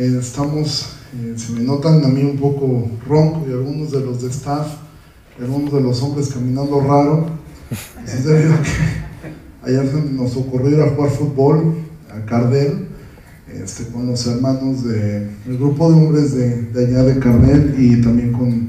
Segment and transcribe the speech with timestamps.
[0.00, 4.22] Eh, estamos, eh, se me notan a mí un poco ronco y algunos de los
[4.22, 4.66] de staff,
[5.38, 7.26] algunos de los hombres caminando raro.
[8.06, 11.74] Es debido a que ayer nos ocurrió ir a jugar fútbol
[12.08, 12.88] a Cardel
[13.52, 18.68] este, con los hermanos del grupo de hombres de, allá de Cardel y también con,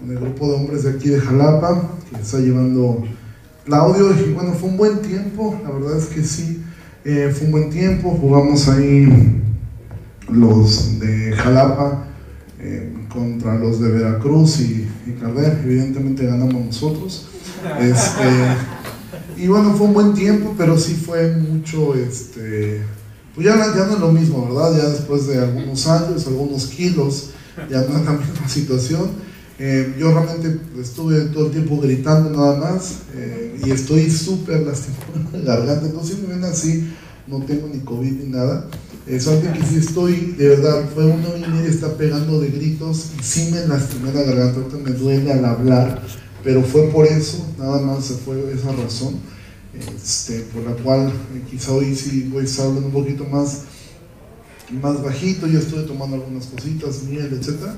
[0.00, 3.04] con, el grupo de hombres de aquí de Jalapa, que está llevando
[3.66, 4.10] Claudio.
[4.18, 6.62] Y bueno, fue un buen tiempo, la verdad es que sí,
[7.04, 8.16] eh, fue un buen tiempo.
[8.18, 9.41] Jugamos ahí
[10.30, 12.04] los de Jalapa
[12.58, 15.16] eh, contra los de Veracruz y, y.
[15.64, 17.28] Evidentemente ganamos nosotros.
[17.80, 18.22] Este,
[19.36, 22.82] y bueno, fue un buen tiempo, pero sí fue mucho, este,
[23.34, 24.76] pues ya, ya no es lo mismo, ¿verdad?
[24.76, 27.30] Ya después de algunos años, algunos kilos,
[27.70, 29.10] ya no es la misma situación.
[29.58, 35.30] Eh, yo realmente estuve todo el tiempo gritando nada más eh, y estoy súper lastimado
[35.34, 35.86] en la garganta.
[35.86, 36.92] Entonces, si me ven así,
[37.26, 38.68] no tengo ni COVID ni nada.
[39.06, 43.50] Es que sí estoy, de verdad, fue una media está pegando de gritos y sí
[43.50, 44.76] me lastimé la garganta.
[44.76, 46.02] Me duele al hablar,
[46.44, 49.14] pero fue por eso, nada más se fue esa razón
[49.74, 53.62] este, por la cual eh, quizá hoy sí voy a estar hablando un poquito más,
[54.80, 57.72] más bajito, ya estuve tomando algunas cositas, miel, etc.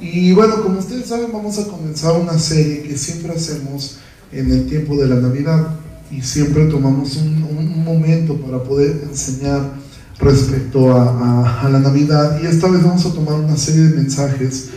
[0.00, 3.98] Y bueno, como ustedes saben, vamos a comenzar una serie que siempre hacemos
[4.32, 5.76] en el tiempo de la Navidad
[6.10, 9.85] y siempre tomamos un, un momento para poder enseñar
[10.18, 14.70] respecto a, la Navidad y esta vez vamos a tomar una serie de mensajes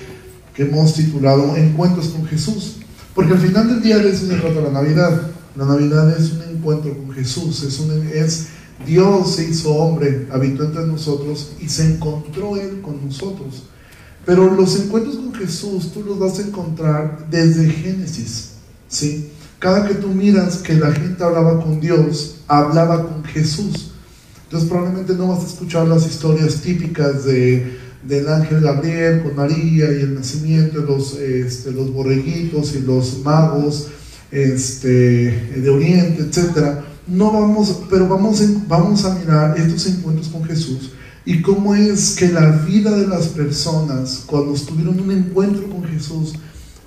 [0.53, 2.77] que hemos titulado Encuentros con Jesús,
[3.15, 5.21] porque al final del día de eso se trata la Navidad.
[5.55, 7.79] La Navidad es un encuentro con Jesús, es,
[8.13, 8.47] es
[8.85, 13.63] Dios se hizo hombre, habitó entre nosotros y se encontró Él con nosotros.
[14.25, 18.51] Pero los encuentros con Jesús tú los vas a encontrar desde Génesis,
[18.87, 19.31] ¿sí?
[19.59, 23.91] Cada que tú miras que la gente hablaba con Dios, hablaba con Jesús.
[24.49, 29.91] Entonces probablemente no vas a escuchar las historias típicas de, del ángel Gabriel con María
[29.91, 33.89] y el nacimiento de los, este, los borreguitos y los magos
[34.31, 40.93] este, de Oriente, etcétera, no vamos, pero vamos, vamos a mirar estos encuentros con Jesús
[41.25, 46.33] y cómo es que la vida de las personas cuando tuvieron un encuentro con Jesús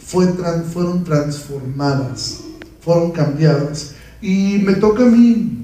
[0.04, 0.26] fue,
[0.72, 2.40] fueron transformadas,
[2.80, 3.92] fueron cambiadas.
[4.20, 5.61] Y me toca a mí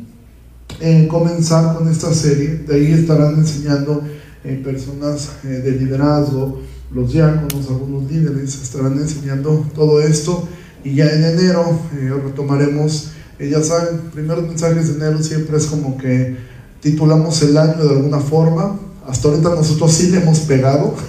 [0.80, 4.02] eh, comenzar con esta serie, de ahí estarán enseñando
[4.44, 6.60] eh, personas eh, de liderazgo,
[6.92, 10.48] los diáconos, algunos líderes estarán enseñando todo esto.
[10.84, 15.98] Y ya en enero eh, retomaremos, ya saben, primeros mensajes de enero siempre es como
[15.98, 16.36] que
[16.80, 18.78] titulamos el año de alguna forma.
[19.06, 20.94] Hasta ahorita nosotros sí le hemos pegado.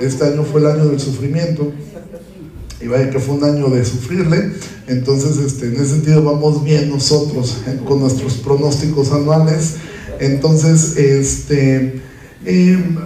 [0.00, 1.72] Este año fue el año del sufrimiento.
[2.80, 4.52] Y vaya que fue un año de sufrirle.
[4.86, 9.76] Entonces, este, en ese sentido vamos bien nosotros eh, con nuestros pronósticos anuales.
[10.20, 12.00] Entonces, este,
[12.44, 12.96] eh,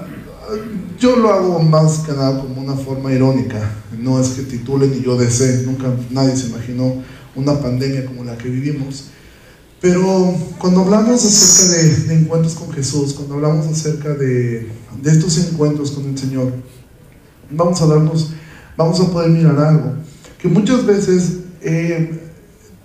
[0.98, 3.70] yo lo hago más que nada como una forma irónica.
[3.98, 5.62] No es que titulen y yo desee.
[5.64, 7.02] Nunca nadie se imaginó
[7.34, 9.06] una pandemia como la que vivimos.
[9.80, 14.68] Pero cuando hablamos acerca de, de encuentros con Jesús, cuando hablamos acerca de,
[15.02, 16.52] de, estos encuentros con el Señor,
[17.50, 18.32] vamos a darnos,
[18.80, 19.94] vamos a poder mirar algo.
[20.40, 22.18] Que muchas veces eh,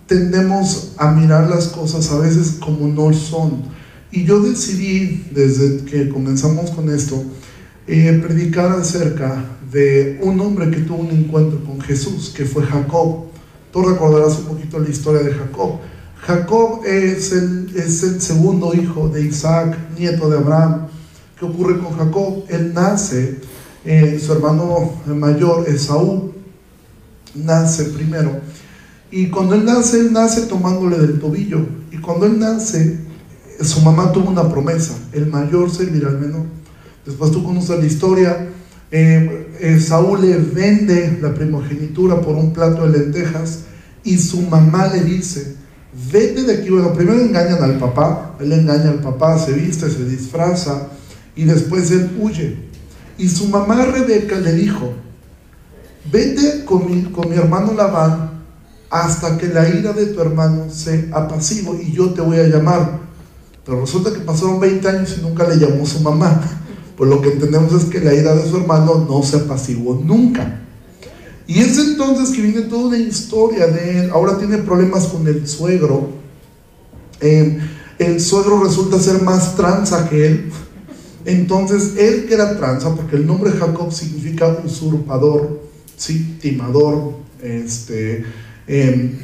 [0.07, 3.63] tendemos a mirar las cosas a veces como no son.
[4.11, 7.23] Y yo decidí, desde que comenzamos con esto,
[7.87, 13.25] eh, predicar acerca de un hombre que tuvo un encuentro con Jesús, que fue Jacob.
[13.71, 15.79] Tú recordarás un poquito la historia de Jacob.
[16.21, 20.87] Jacob es el, es el segundo hijo de Isaac, nieto de Abraham.
[21.37, 22.45] ¿Qué ocurre con Jacob?
[22.49, 23.39] Él nace,
[23.85, 26.33] eh, su hermano mayor, Esaú,
[27.35, 28.39] nace primero.
[29.11, 31.65] Y cuando él nace, él nace tomándole del tobillo.
[31.91, 32.99] Y cuando él nace,
[33.61, 36.45] su mamá tuvo una promesa, el mayor servirá al menor.
[37.05, 38.49] Después tú conoces la historia.
[38.91, 43.65] Eh, eh, Saúl le vende la primogenitura por un plato de lentejas
[44.03, 45.55] y su mamá le dice,
[46.11, 46.69] vete de aquí.
[46.69, 50.89] Bueno, primero engañan al papá, él engaña al papá, se viste, se disfraza
[51.35, 52.64] y después él huye.
[53.17, 54.93] Y su mamá Rebeca le dijo,
[56.11, 58.31] vete con mi, con mi hermano Labán
[58.89, 62.99] hasta que la ira de tu hermano se apacigüe y yo te voy a llamar.
[63.65, 66.41] Pero resulta que pasaron 20 años y nunca le llamó su mamá.
[66.95, 70.61] Pues lo que entendemos es que la ira de su hermano no se apaciguó nunca.
[71.47, 74.11] Y es entonces que viene toda una historia de él.
[74.11, 76.09] Ahora tiene problemas con el suegro.
[77.21, 77.59] Eh,
[77.99, 80.51] el suegro resulta ser más tranza que él.
[81.25, 85.61] Entonces, él que era tranza, porque el nombre Jacob significa usurpador,
[85.97, 86.37] ¿sí?
[86.39, 88.23] timador, este,
[88.67, 89.19] eh,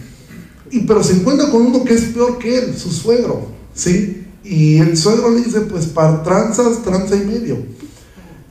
[0.71, 4.25] y, pero se encuentra con uno que es peor que él, su suegro, ¿sí?
[4.43, 7.57] Y el suegro le dice, pues para tranzas, tranza y medio.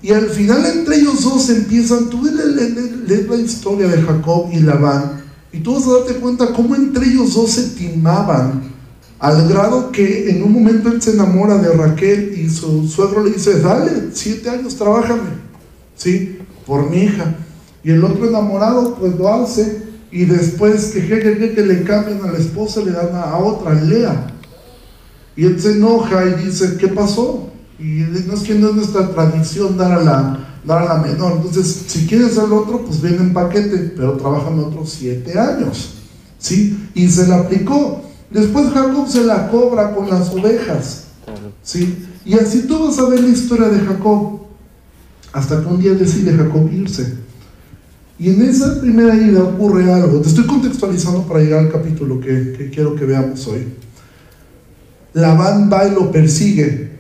[0.03, 5.23] Y al final entre ellos dos empiezan, tú lees la historia de Jacob y Labán,
[5.53, 8.63] y tú vas a darte cuenta cómo entre ellos dos se timaban,
[9.21, 13.33] al grado que en un momento él se enamora de Raquel y su suegro le
[13.33, 15.29] dice, dale, siete años, trabájame,
[15.95, 16.39] ¿sí?
[16.67, 17.37] Por mi hija.
[17.85, 22.39] Y el otro enamorado pues lo hace y después que, que, le cambian a la
[22.39, 24.35] esposa le dan a, otra, Lea.
[25.37, 27.51] Y él se enoja y dice, ¿qué pasó?
[27.79, 31.35] Y no es que no es nuestra tradición dar a la, dar a la menor.
[31.37, 35.95] Entonces, si quieres al otro, pues viene en paquete, pero trabajan otros siete años.
[36.39, 36.89] ¿Sí?
[36.95, 38.10] Y se la aplicó.
[38.31, 41.05] Después Jacob se la cobra con las ovejas.
[41.63, 42.07] ¿Sí?
[42.25, 44.41] Y así tú vas a ver la historia de Jacob.
[45.33, 47.15] Hasta que un día decide Jacob irse.
[48.19, 50.21] Y en esa primera ida ocurre algo.
[50.21, 53.67] Te estoy contextualizando para llegar al capítulo que, quiero que veamos hoy.
[55.15, 56.91] Labán va y lo persigue.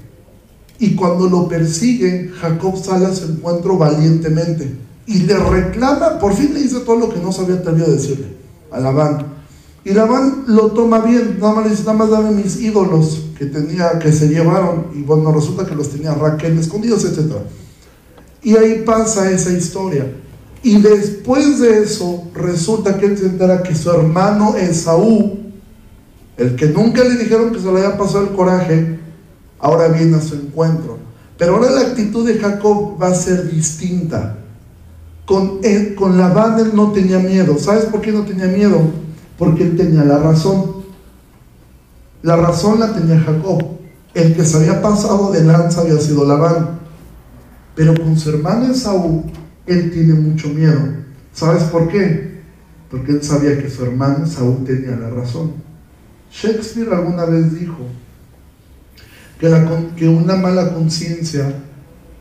[0.78, 4.74] Y cuando lo persigue, Jacob sale a su encuentro valientemente.
[5.06, 8.26] Y le reclama, por fin le dice todo lo que no sabía atrevido a decirle
[8.70, 9.39] a Labán.
[9.84, 13.46] Y Labán lo toma bien, nada más le dice, nada más dame mis ídolos que
[13.46, 14.88] tenía, que se llevaron.
[14.94, 17.32] Y bueno, resulta que los tenía Raquel escondidos, etc.
[18.42, 20.06] Y ahí pasa esa historia.
[20.62, 25.38] Y después de eso, resulta que él se entera que su hermano Esaú,
[26.36, 28.98] el que nunca le dijeron que se le había pasado el coraje,
[29.58, 30.98] ahora viene a su encuentro.
[31.38, 34.36] Pero ahora la actitud de Jacob va a ser distinta.
[35.24, 37.58] Con, él, con Labán él no tenía miedo.
[37.58, 38.78] ¿Sabes por qué no tenía miedo?
[39.40, 40.84] Porque él tenía la razón.
[42.22, 43.78] La razón la tenía Jacob.
[44.12, 46.78] El que se había pasado de lanza había sido Labán.
[47.74, 49.24] Pero con su hermano Esaú
[49.66, 50.80] él tiene mucho miedo.
[51.32, 52.42] ¿Sabes por qué?
[52.90, 55.54] Porque él sabía que su hermano Saúl tenía la razón.
[56.30, 57.78] Shakespeare alguna vez dijo
[59.38, 59.48] que,
[59.96, 61.54] que una mala conciencia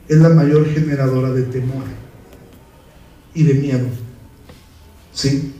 [0.08, 1.84] es la mayor generadora de temor
[3.34, 3.88] y de miedo.
[5.12, 5.59] ¿Sí?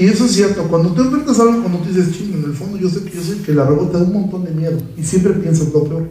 [0.00, 2.78] Y eso es cierto, cuando tú enfrentas algo, cuando tú dices, ching, en el fondo
[2.78, 5.34] yo sé que yo sé que la rebota da un montón de miedo y siempre
[5.34, 6.08] piensas lo peor.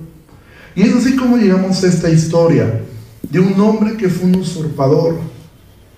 [0.76, 2.82] Y es así como llegamos a esta historia
[3.28, 5.16] de un hombre que fue un usurpador.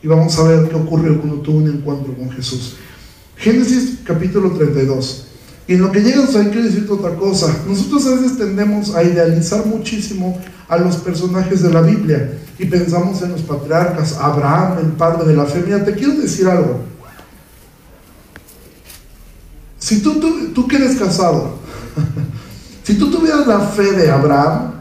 [0.01, 2.77] Y vamos a ver qué ocurrió cuando tuvo un encuentro con Jesús.
[3.35, 5.25] Génesis capítulo 32.
[5.67, 7.53] Y en lo que llegas ahí quiero decirte otra cosa.
[7.67, 10.39] Nosotros a veces tendemos a idealizar muchísimo
[10.69, 15.35] a los personajes de la Biblia y pensamos en los patriarcas, Abraham, el padre de
[15.35, 15.61] la fe.
[15.65, 16.90] Mira, te quiero decir algo.
[19.91, 21.55] Si tú, tú, tú que eres casado,
[22.83, 24.75] si tú tuvieras la fe de Abraham,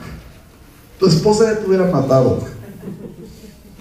[1.00, 2.38] tu esposa ya te hubiera matado.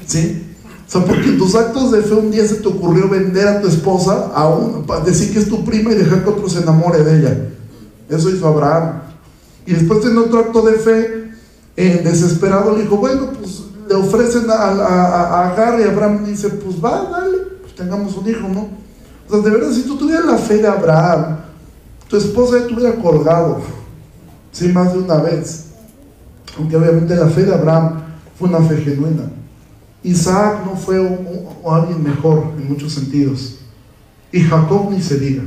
[0.07, 0.43] ¿Sí?
[0.87, 3.67] O sea, porque tus actos de fe un día se te ocurrió vender a tu
[3.67, 7.03] esposa a un, para decir que es tu prima y dejar que otro se enamore
[7.03, 7.37] de ella.
[8.09, 9.01] Eso hizo Abraham.
[9.67, 11.31] Y después en otro acto de fe,
[11.77, 16.83] eh, desesperado, le dijo, bueno, pues le ofrecen a, a, Agar y Abraham dice, pues
[16.83, 18.88] va, dale, pues tengamos un hijo, ¿no?
[19.29, 21.37] O sea, de verdad, si tú tuvieras la fe de Abraham,
[22.09, 23.61] tu esposa ya te colgado,
[24.51, 25.69] sí, más de una vez
[26.59, 28.01] aunque obviamente la fe de Abraham
[28.37, 29.31] fue una fe genuina.
[30.03, 30.97] Isaac no fue
[31.65, 33.59] alguien mejor en muchos sentidos.
[34.31, 35.43] Y Jacob ni se diga.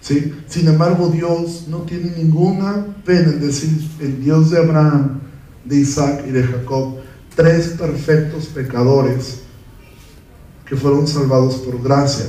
[0.00, 0.32] ¿Sí?
[0.46, 5.20] Sin embargo, Dios no tiene ninguna pena en decir el Dios de Abraham,
[5.64, 6.96] de Isaac y de Jacob,
[7.34, 9.40] tres perfectos pecadores
[10.66, 12.26] que fueron salvados por gracia.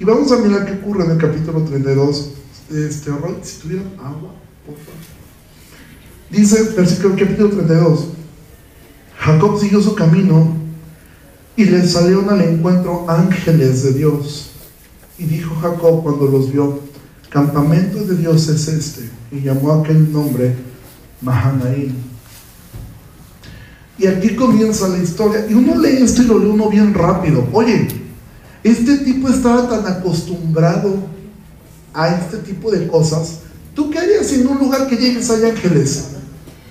[0.00, 2.30] Y vamos a mirar qué ocurre en el capítulo 32.
[2.70, 3.10] Este,
[3.42, 5.18] si tuvieran agua, por favor.
[6.30, 8.08] Dice, versículo capítulo 32,
[9.18, 10.54] Jacob siguió su camino
[11.56, 14.50] y le salieron al encuentro ángeles de Dios.
[15.18, 16.80] Y dijo Jacob cuando los vio,
[17.30, 19.08] campamento de Dios es este.
[19.32, 20.54] Y llamó aquel nombre
[21.22, 21.94] Mahanaim.
[23.98, 25.46] Y aquí comienza la historia.
[25.48, 27.48] Y uno lee esto y lo lee uno bien rápido.
[27.52, 27.88] Oye,
[28.64, 30.96] este tipo estaba tan acostumbrado
[31.94, 33.40] a este tipo de cosas.
[33.74, 36.08] ¿Tú qué harías en un lugar que llegues hay ángeles?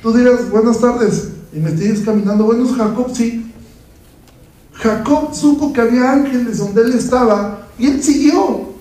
[0.02, 2.44] Tú dirás, buenas tardes, y me sigues caminando.
[2.44, 3.52] Bueno, es Jacob, sí.
[4.74, 8.74] Jacob supo que había ángeles donde él estaba y él siguió,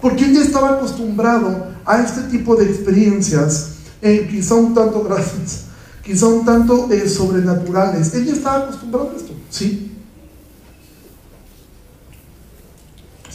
[0.00, 3.70] porque él ya estaba acostumbrado a este tipo de experiencias,
[4.00, 5.64] eh, quizá un tanto gracias,
[6.02, 8.14] quizá un tanto eh, sobrenaturales.
[8.14, 9.93] Él ya estaba acostumbrado a esto, sí.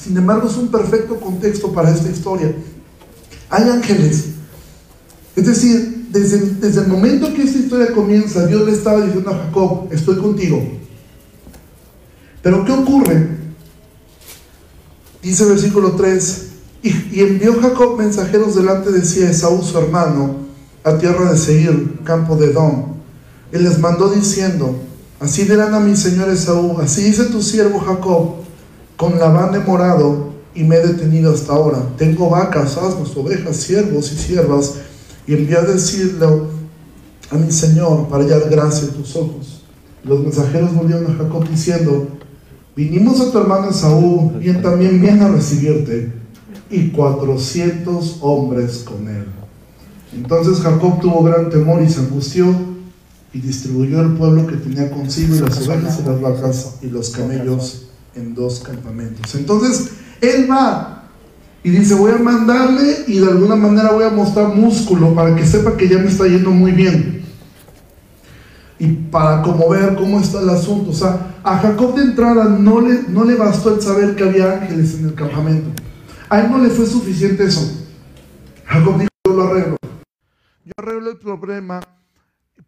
[0.10, 2.52] Sin embargo, es un perfecto contexto para esta historia.
[3.48, 4.30] Hay ángeles.
[5.36, 9.88] Es decir, desde, el momento que esta historia comienza, Dios le estaba diciendo a Jacob,
[9.92, 10.68] estoy contigo.
[12.42, 13.38] Pero ¿qué ocurre?
[15.22, 16.48] Dice el versículo 3,
[16.82, 20.38] y, envió Jacob mensajeros delante de sí a Esaú su hermano,
[20.84, 22.96] a tierra de Seir, campo de Edom.
[23.52, 24.76] Él les mandó diciendo,
[25.20, 28.49] así dirán a mi señor Esaú, así dice tu siervo Jacob,
[29.00, 31.82] con Labán he morado y me he detenido hasta ahora.
[31.98, 34.76] Tengo vacas, asnos, ovejas, siervos y siervas,
[35.26, 36.48] y envié a decirlo
[37.32, 39.64] a mi señor para hallar gracia en tus ojos.
[40.04, 42.10] Los mensajeros volvieron a Jacob diciendo,
[42.76, 46.12] vinimos a tu hermano Esaú, y él también viene a recibirte,
[46.70, 49.28] y cuatrocientos hombres con él.
[50.14, 52.54] Entonces Jacob tuvo gran temor y se angustió
[53.32, 57.86] y distribuyó el pueblo que tenía consigo las ovejas y las vacas y los camellos
[58.20, 59.34] en dos campamentos.
[59.36, 61.00] Entonces él va
[61.64, 65.46] y dice, voy a mandarle y de alguna manera voy a mostrar músculo para que
[65.46, 67.24] sepa que ya me está yendo muy bien.
[68.78, 70.92] Y para como ver cómo está el asunto.
[70.92, 74.54] O sea, a Jacob de entrada no le, no le bastó el saber que había
[74.54, 75.70] ángeles en el campamento.
[76.30, 77.88] A él no le fue suficiente eso.
[78.66, 79.78] Jacob dijo, yo lo arreglo.
[80.64, 81.82] Yo arreglo el problema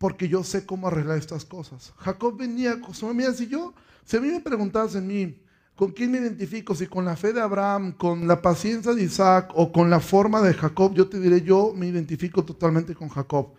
[0.02, 1.94] porque yo sé cómo arreglar estas cosas.
[1.98, 2.76] Jacob venía,
[3.14, 5.38] mira, si yo, si a mí me preguntas en mí,
[5.76, 6.74] ¿con quién me identifico?
[6.74, 10.42] Si con la fe de Abraham, con la paciencia de Isaac o con la forma
[10.42, 13.54] de Jacob, yo te diré, yo me identifico totalmente con Jacob.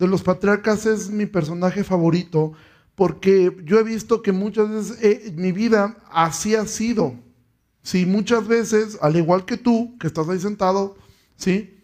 [0.00, 2.52] De los patriarcas es mi personaje favorito
[2.96, 7.14] porque yo he visto que muchas veces eh, mi vida así ha sido.
[7.84, 10.96] Sí, muchas veces, al igual que tú, que estás ahí sentado,
[11.36, 11.75] ¿sí?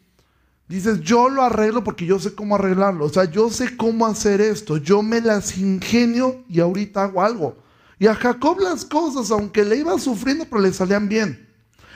[0.69, 3.05] Dices, yo lo arreglo porque yo sé cómo arreglarlo.
[3.05, 4.79] O sea, yo sé cómo hacer esto.
[4.79, 7.57] Yo me las ingenio y ahorita hago algo.
[7.99, 11.49] Y a Jacob las cosas, aunque le iba sufriendo, pero le salían bien.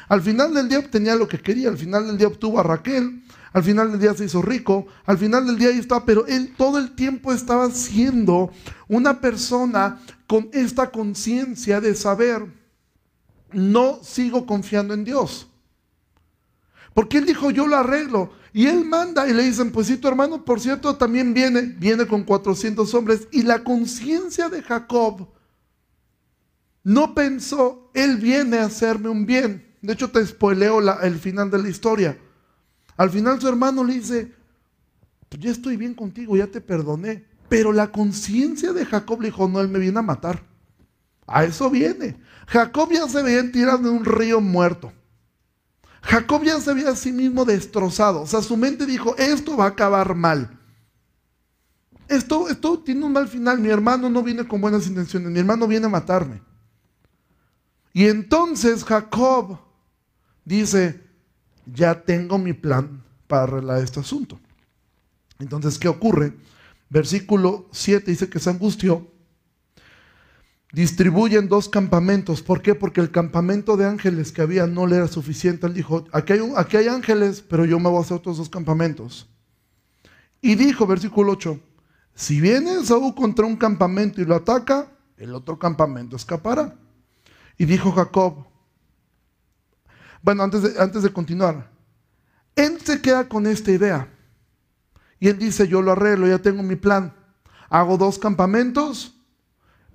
[0.09, 1.69] Al final del día obtenía lo que quería.
[1.69, 3.23] Al final del día obtuvo a Raquel.
[3.53, 4.87] Al final del día se hizo rico.
[5.07, 6.05] Al final del día ahí está.
[6.05, 8.53] Pero él todo el tiempo estaba siendo
[8.89, 12.47] una persona con esta conciencia de saber,
[13.53, 15.49] no sigo confiando en Dios.
[16.95, 18.33] Porque él dijo, yo lo arreglo.
[18.57, 22.07] Y él manda y le dicen, pues sí, tu hermano, por cierto, también viene, viene
[22.07, 23.29] con 400 hombres.
[23.31, 25.29] Y la conciencia de Jacob
[26.83, 29.77] no pensó, él viene a hacerme un bien.
[29.83, 32.19] De hecho, te spoileo el final de la historia.
[32.97, 34.33] Al final su hermano le dice,
[35.29, 37.27] pues ya estoy bien contigo, ya te perdoné.
[37.51, 40.43] Pero la conciencia de Jacob le dijo, no, él me viene a matar.
[41.27, 42.19] A eso viene.
[42.47, 44.95] Jacob ya se veía tirado en un río muerto.
[46.07, 48.23] Jacob ya se había a sí mismo destrozado.
[48.23, 50.59] O sea, su mente dijo, esto va a acabar mal.
[52.09, 53.59] Esto, esto tiene un mal final.
[53.59, 55.31] Mi hermano no viene con buenas intenciones.
[55.33, 56.41] Mi hermano viene a matarme.
[57.93, 59.59] Y entonces Jacob
[60.45, 61.03] dice,
[61.67, 64.39] ya tengo mi plan para arreglar este asunto.
[65.41, 66.37] Entonces, ¿qué ocurre?
[66.89, 69.11] Versículo 7 dice que se angustió
[70.77, 72.43] distribuyen dos campamentos.
[72.43, 72.75] ¿Por qué?
[72.75, 75.67] Porque el campamento de ángeles que había no le era suficiente.
[75.67, 78.51] Él dijo, aquí hay, aquí hay ángeles, pero yo me voy a hacer otros dos
[78.51, 79.27] campamentos.
[80.43, 81.59] Y dijo, versículo 8,
[82.15, 86.77] si viene Saúl contra un campamento y lo ataca, el otro campamento escapará.
[87.57, 88.45] Y dijo Jacob,
[90.21, 91.71] bueno, antes antes de continuar,
[92.55, 94.13] él se queda con esta idea.
[95.21, 97.15] Y él dice, yo lo arreglo, ya tengo mi plan.
[97.71, 99.16] Hago dos campamentos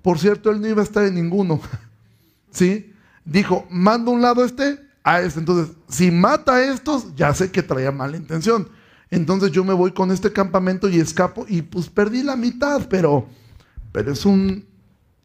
[0.01, 1.60] por cierto, él no iba a estar en ninguno.
[2.51, 2.93] ¿Sí?
[3.24, 5.39] Dijo, mando un lado este a este.
[5.39, 8.67] Entonces, si mata a estos, ya sé que traía mala intención.
[9.10, 13.27] Entonces yo me voy con este campamento y escapo y pues perdí la mitad, pero,
[13.91, 14.65] pero es un,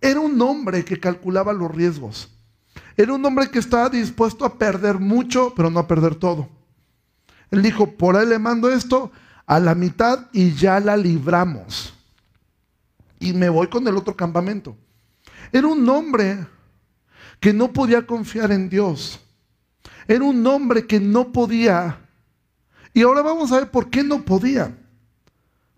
[0.01, 2.29] era un hombre que calculaba los riesgos.
[2.97, 6.49] Era un hombre que estaba dispuesto a perder mucho, pero no a perder todo.
[7.51, 9.13] Él dijo, por ahí le mando esto
[9.47, 11.96] a la mitad y ya la libramos
[13.19, 14.77] y me voy con el otro campamento.
[15.53, 16.47] Era un hombre
[17.41, 19.21] que no podía confiar en Dios.
[20.09, 22.01] Era un hombre que no podía.
[22.93, 24.77] Y ahora vamos a ver por qué no podía.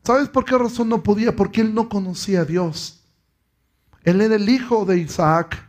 [0.05, 1.35] ¿Sabes por qué razón no podía?
[1.35, 3.03] Porque él no conocía a Dios.
[4.05, 5.63] Él era el hijo de Isaac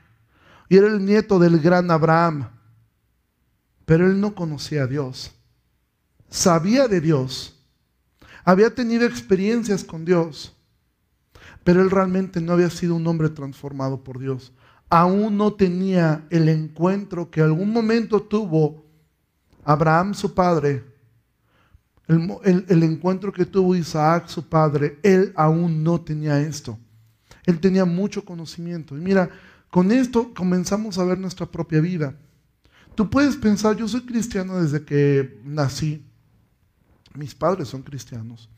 [0.69, 2.49] y era el nieto del gran Abraham.
[3.85, 5.31] Pero él no conocía a Dios.
[6.29, 7.59] Sabía de Dios.
[8.45, 10.55] Había tenido experiencias con Dios
[11.63, 14.53] pero él realmente no había sido un hombre transformado por Dios.
[14.89, 18.85] Aún no tenía el encuentro que algún momento tuvo
[19.63, 20.83] Abraham su padre,
[22.07, 26.79] el, el, encuentro que tuvo Isaac su padre, él aún no tenía esto.
[27.45, 28.97] Él tenía mucho conocimiento.
[28.97, 29.29] Y mira,
[29.69, 32.15] con esto comenzamos a ver nuestra propia vida.
[32.95, 36.03] Tú puedes pensar, yo soy cristiano desde que nací.
[37.13, 38.49] Mis padres son cristianos.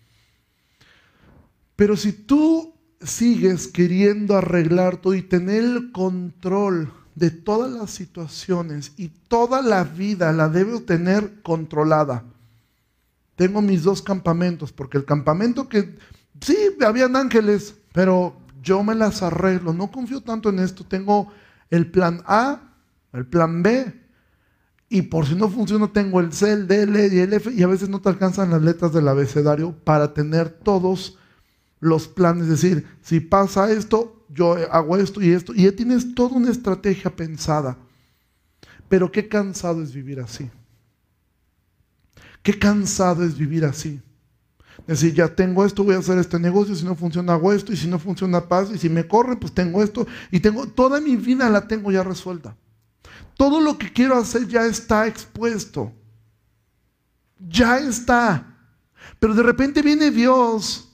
[1.76, 8.94] Pero si tú sigues queriendo arreglar todo y tener el control de todas las situaciones
[8.98, 12.24] y toda la vida la debo tener controlada.
[13.36, 15.98] Tengo mis dos campamentos, porque el campamento que
[16.40, 16.56] sí,
[16.86, 21.32] habían ángeles, pero yo me las arreglo, no confío tanto en esto, tengo
[21.70, 22.62] el plan A,
[23.14, 24.00] el plan B,
[24.90, 27.52] y por si no funciona tengo el C, el D, el E y el F,
[27.52, 31.18] y a veces no te alcanzan las letras del abecedario para tener todos
[31.82, 36.16] los planes, es decir, si pasa esto, yo hago esto y esto, y ya tienes
[36.16, 37.78] toda una estrategia pensada.
[38.88, 40.50] Pero qué cansado es vivir así.
[42.44, 44.00] Qué cansado es vivir así.
[44.88, 47.78] Decir, ya tengo esto, voy a hacer este negocio, si no funciona hago esto, y
[47.78, 51.16] si no funciona paz, y si me corren, pues tengo esto, y tengo toda mi
[51.16, 52.56] vida la tengo ya resuelta.
[53.36, 55.92] Todo lo que quiero hacer ya está expuesto.
[57.40, 58.56] Ya está.
[59.20, 60.91] Pero de repente viene Dios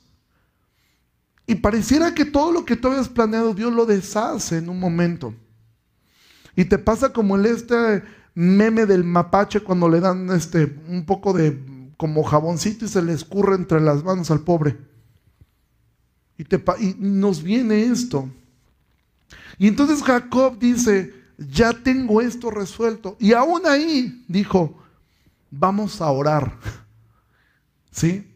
[1.47, 5.33] y pareciera que todo lo que tú habías planeado Dios lo deshace en un momento.
[6.57, 8.03] Y te pasa como el este
[8.35, 11.57] meme del mapache cuando le dan este un poco de
[11.95, 14.77] como jaboncito y se le escurre entre las manos al pobre.
[16.37, 18.29] Y, te, y nos viene esto.
[19.57, 23.15] Y entonces Jacob dice, ya tengo esto resuelto.
[23.19, 24.77] Y aún ahí dijo,
[25.49, 26.59] vamos a orar.
[27.91, 28.31] ¿Sí?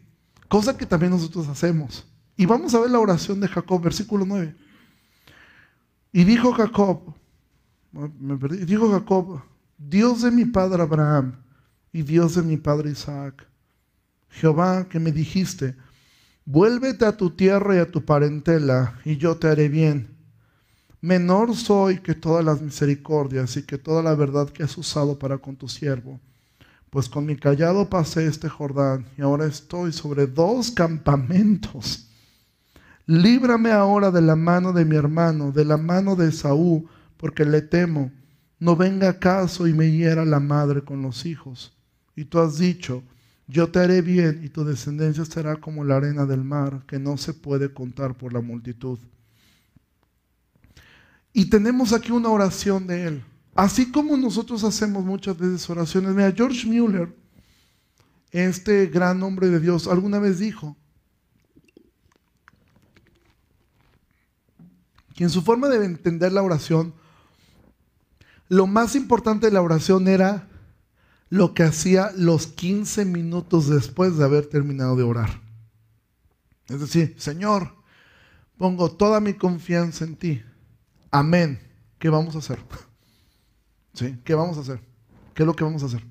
[0.48, 2.04] Cosa que también nosotros hacemos.
[2.36, 4.54] Y vamos a ver la oración de Jacob, versículo 9.
[6.12, 7.14] Y dijo Jacob,
[8.40, 9.42] perdí, dijo Jacob,
[9.78, 11.36] Dios de mi padre Abraham
[11.92, 13.46] y Dios de mi padre Isaac,
[14.30, 15.76] Jehová que me dijiste,
[16.44, 20.08] vuélvete a tu tierra y a tu parentela, y yo te haré bien.
[21.00, 25.38] Menor soy que todas las misericordias y que toda la verdad que has usado para
[25.38, 26.20] con tu siervo.
[26.90, 32.11] Pues con mi callado pasé este Jordán y ahora estoy sobre dos campamentos
[33.06, 37.62] líbrame ahora de la mano de mi hermano, de la mano de Saúl, porque le
[37.62, 38.10] temo.
[38.58, 41.76] No venga acaso y me hiera la madre con los hijos.
[42.14, 43.02] Y tú has dicho,
[43.48, 47.16] yo te haré bien y tu descendencia será como la arena del mar, que no
[47.16, 48.98] se puede contar por la multitud.
[51.32, 53.24] Y tenemos aquí una oración de él.
[53.54, 56.14] Así como nosotros hacemos muchas veces oraciones.
[56.14, 57.14] Mira, George Mueller,
[58.30, 60.76] este gran hombre de Dios, alguna vez dijo,
[65.22, 66.94] En su forma de entender la oración,
[68.48, 70.48] lo más importante de la oración era
[71.28, 75.40] lo que hacía los 15 minutos después de haber terminado de orar.
[76.66, 77.72] Es decir, Señor,
[78.58, 80.42] pongo toda mi confianza en ti.
[81.12, 81.60] Amén.
[82.00, 82.58] ¿Qué vamos a hacer?
[83.94, 84.18] ¿Sí?
[84.24, 84.80] ¿Qué vamos a hacer?
[85.34, 86.04] ¿Qué es lo que vamos a hacer?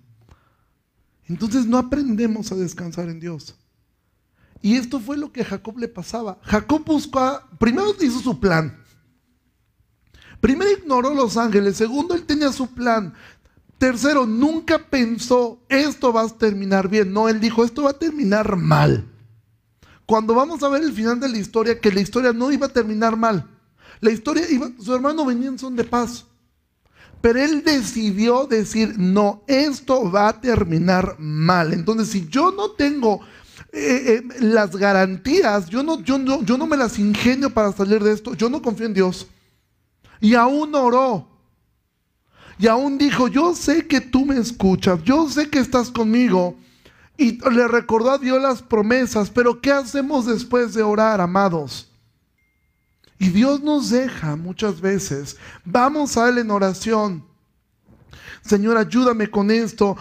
[1.25, 3.55] Entonces no aprendemos a descansar en Dios.
[4.61, 6.39] Y esto fue lo que a Jacob le pasaba.
[6.43, 8.80] Jacob buscó, primero hizo su plan.
[10.41, 13.13] Primero ignoró los ángeles, segundo, él tenía su plan.
[13.77, 17.13] Tercero, nunca pensó, esto va a terminar bien.
[17.13, 19.07] No, él dijo, esto va a terminar mal.
[20.05, 22.73] Cuando vamos a ver el final de la historia, que la historia no iba a
[22.73, 23.47] terminar mal.
[24.01, 26.25] La historia iba, su hermano venía en son de paz.
[27.21, 31.71] Pero él decidió decir, no, esto va a terminar mal.
[31.71, 33.21] Entonces, si yo no tengo
[33.71, 38.03] eh, eh, las garantías, yo no, yo, no, yo no me las ingenio para salir
[38.03, 39.27] de esto, yo no confío en Dios.
[40.21, 41.27] Y aún oró.
[42.57, 46.55] Y aún dijo, yo sé que tú me escuchas, yo sé que estás conmigo.
[47.17, 51.91] Y le recordó a Dios las promesas, pero ¿qué hacemos después de orar, amados?
[53.17, 55.37] Y Dios nos deja muchas veces.
[55.65, 57.25] Vamos a Él en oración.
[58.43, 59.95] Señor, ayúdame con esto.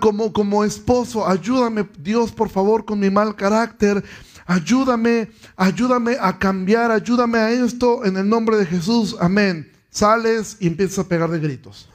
[0.00, 4.04] como, como esposo, ayúdame, Dios, por favor, con mi mal carácter
[4.48, 9.70] ayúdame, ayúdame a cambiar, ayúdame a esto en el nombre de Jesús, amén.
[9.90, 11.88] Sales y empiezas a pegar de gritos.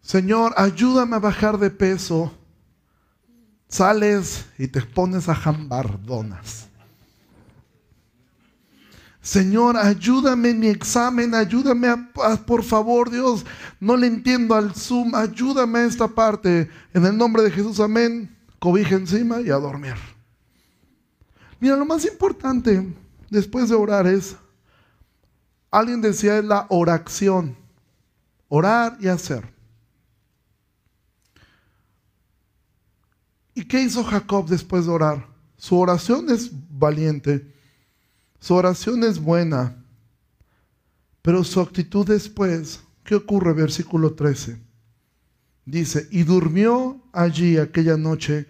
[0.00, 2.32] Señor, ayúdame a bajar de peso.
[3.68, 6.69] Sales y te pones a jambar donas.
[9.22, 13.44] Señor, ayúdame en mi examen, ayúdame, a, por favor, Dios,
[13.78, 16.70] no le entiendo al Zoom, ayúdame a esta parte.
[16.94, 18.34] En el nombre de Jesús, amén.
[18.58, 19.94] Cobija encima y a dormir.
[21.60, 22.94] Mira, lo más importante
[23.28, 24.36] después de orar es,
[25.70, 27.56] alguien decía, es la oración.
[28.48, 29.52] Orar y hacer.
[33.54, 35.26] ¿Y qué hizo Jacob después de orar?
[35.58, 37.59] Su oración es valiente
[38.40, 39.84] su oración es buena,
[41.22, 43.52] pero su actitud después, ¿qué ocurre?
[43.52, 44.58] Versículo 13.
[45.66, 48.48] Dice, y durmió allí aquella noche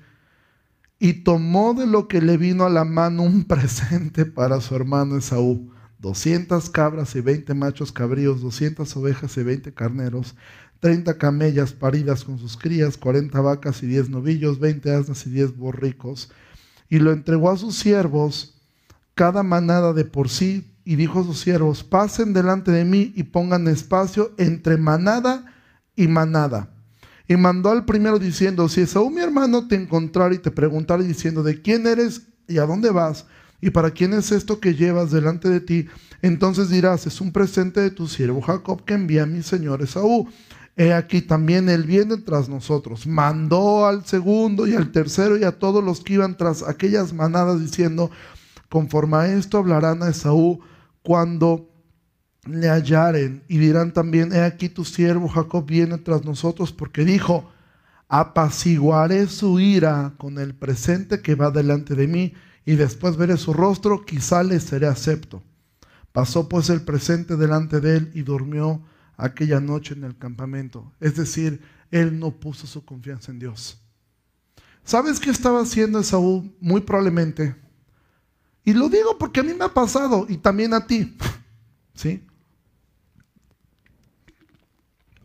[1.01, 5.17] y tomó de lo que le vino a la mano un presente para su hermano
[5.17, 5.73] Esaú.
[5.99, 10.35] 200 cabras y 20 machos cabríos, 200 ovejas y 20 carneros,
[10.79, 15.57] 30 camellas paridas con sus crías, 40 vacas y 10 novillos, 20 asnas y 10
[15.57, 16.31] borricos.
[16.89, 18.60] Y lo entregó a sus siervos,
[19.15, 23.25] cada manada de por sí, y dijo a sus siervos, pasen delante de mí y
[23.25, 25.55] pongan espacio entre manada
[25.95, 26.71] y manada.
[27.29, 31.45] Y mandó al primero diciendo, si Esaú mi hermano te encontrara y te preguntara diciendo,
[31.45, 33.27] ¿de quién eres y a dónde vas?
[33.61, 35.87] ¿Y para quién es esto que llevas delante de ti?
[36.23, 40.29] Entonces dirás, es un presente de tu siervo Jacob que envía a mi señor Esaú.
[40.77, 43.07] He aquí también él viene tras nosotros.
[43.07, 47.61] Mandó al segundo y al tercero y a todos los que iban tras aquellas manadas
[47.61, 48.11] diciendo,
[48.71, 50.61] conforme a esto hablarán a Esaú
[51.03, 51.69] cuando
[52.47, 57.51] le hallaren y dirán también, he aquí tu siervo Jacob viene tras nosotros porque dijo,
[58.09, 62.33] apaciguaré su ira con el presente que va delante de mí
[62.65, 65.43] y después veré su rostro, quizá le seré acepto.
[66.13, 68.83] Pasó pues el presente delante de él y durmió
[69.17, 70.93] aquella noche en el campamento.
[71.01, 73.81] Es decir, él no puso su confianza en Dios.
[74.85, 76.53] ¿Sabes qué estaba haciendo Esaú?
[76.61, 77.55] Muy probablemente.
[78.65, 81.17] Y lo digo porque a mí me ha pasado y también a ti.
[81.95, 82.23] ¿Sí?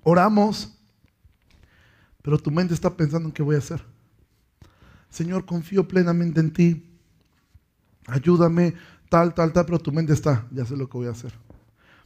[0.04, 0.72] Oramos,
[2.22, 3.84] pero tu mente está pensando en qué voy a hacer.
[5.10, 6.84] Señor, confío plenamente en ti.
[8.08, 8.76] Ayúdame,
[9.10, 11.34] tal, tal, tal, pero tu mente está, ya sé lo que voy a hacer.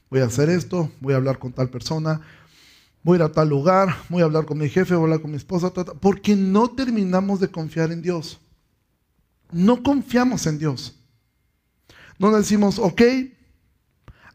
[0.10, 2.22] Voy a hacer esto, voy a hablar con tal persona,
[3.04, 5.22] voy a ir a tal lugar, voy a hablar con mi jefe, voy a hablar
[5.22, 8.40] con mi esposa, porque no terminamos de confiar en Dios.
[9.52, 10.99] No confiamos en Dios.
[12.20, 13.02] No decimos, ok,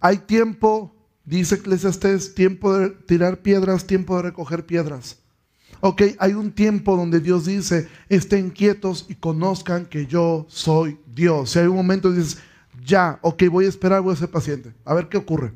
[0.01, 0.95] hay tiempo,
[1.25, 5.17] Dice Eclesiastes, tiempo de tirar piedras, tiempo de recoger piedras.
[5.81, 11.51] Ok, hay un tiempo donde Dios dice, estén quietos y conozcan que yo soy Dios.
[11.51, 12.39] Si hay un momento dices,
[12.85, 14.75] ya, ok, voy a esperar, voy a ser paciente.
[14.85, 15.53] A ver qué ocurre.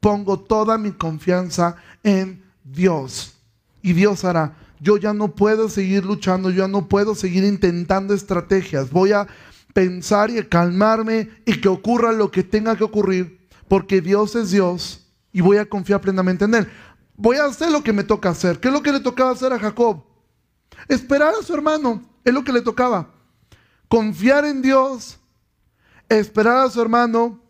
[0.00, 3.34] Pongo toda mi confianza en Dios.
[3.82, 4.56] Y Dios hará.
[4.80, 8.90] Yo ya no puedo seguir luchando, yo ya no puedo seguir intentando estrategias.
[8.90, 9.26] Voy a
[9.80, 15.06] pensar y calmarme y que ocurra lo que tenga que ocurrir, porque Dios es Dios
[15.32, 16.68] y voy a confiar plenamente en Él.
[17.16, 18.60] Voy a hacer lo que me toca hacer.
[18.60, 20.04] ¿Qué es lo que le tocaba hacer a Jacob?
[20.86, 22.02] Esperar a su hermano.
[22.22, 23.08] Es lo que le tocaba.
[23.88, 25.18] Confiar en Dios,
[26.10, 27.40] esperar a su hermano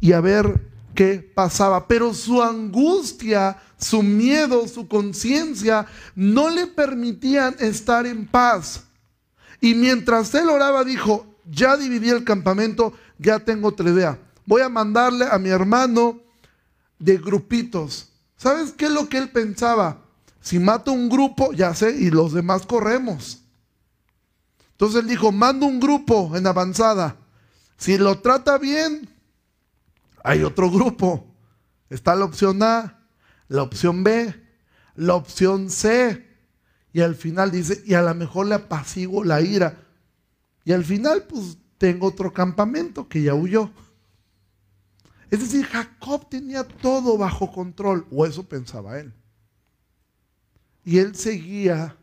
[0.00, 1.86] y a ver qué pasaba.
[1.86, 8.85] Pero su angustia, su miedo, su conciencia no le permitían estar en paz.
[9.60, 14.18] Y mientras él oraba, dijo, ya dividí el campamento, ya tengo otra idea.
[14.44, 16.20] Voy a mandarle a mi hermano
[16.98, 18.10] de grupitos.
[18.36, 20.02] ¿Sabes qué es lo que él pensaba?
[20.40, 23.42] Si mato un grupo, ya sé, y los demás corremos.
[24.72, 27.16] Entonces él dijo, mando un grupo en avanzada.
[27.78, 29.08] Si lo trata bien,
[30.22, 31.26] hay otro grupo.
[31.88, 33.00] Está la opción A,
[33.48, 34.34] la opción B,
[34.94, 36.25] la opción C.
[36.96, 39.82] Y al final dice, y a lo mejor le apaciguo la ira.
[40.64, 43.70] Y al final, pues tengo otro campamento que ya huyó.
[45.30, 49.12] Es decir, Jacob tenía todo bajo control, o eso pensaba él.
[50.86, 51.94] Y él seguía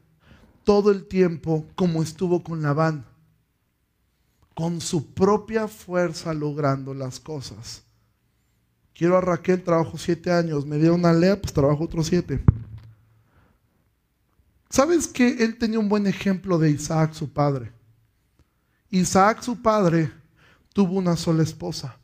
[0.63, 3.03] todo el tiempo como estuvo con Labán,
[4.53, 7.81] con su propia fuerza logrando las cosas.
[8.93, 12.43] Quiero a Raquel, trabajo siete años, me dio una lea, pues trabajo otros siete.
[14.73, 17.71] ¿Sabes que él tenía un buen ejemplo de Isaac, su padre?
[18.89, 20.11] Isaac, su padre,
[20.73, 21.95] tuvo una sola esposa.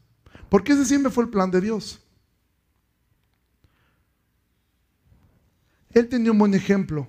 [0.50, 2.00] Porque ese siempre fue el plan de Dios.
[5.90, 7.08] Él tenía un buen ejemplo.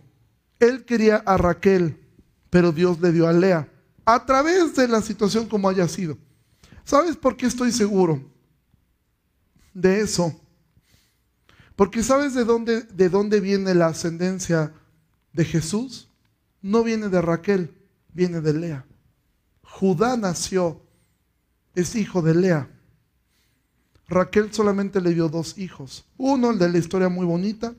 [0.59, 2.01] Él quería a Raquel,
[2.49, 3.71] pero Dios le dio a Lea,
[4.07, 6.17] a través de la situación como haya sido.
[6.85, 8.33] ¿Sabes por qué estoy seguro
[9.75, 10.41] de eso?
[11.77, 14.73] Porque ¿sabes de dónde, de dónde viene la ascendencia
[15.33, 16.09] de Jesús?
[16.63, 17.75] No viene de Raquel,
[18.13, 18.85] viene de Lea.
[19.63, 20.83] Judá nació,
[21.75, 22.69] es hijo de Lea.
[24.09, 26.05] Raquel solamente le dio dos hijos.
[26.17, 27.75] Uno, el de la historia muy bonita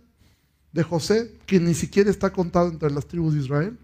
[0.71, 3.77] de José, que ni siquiera está contado entre las tribus de Israel.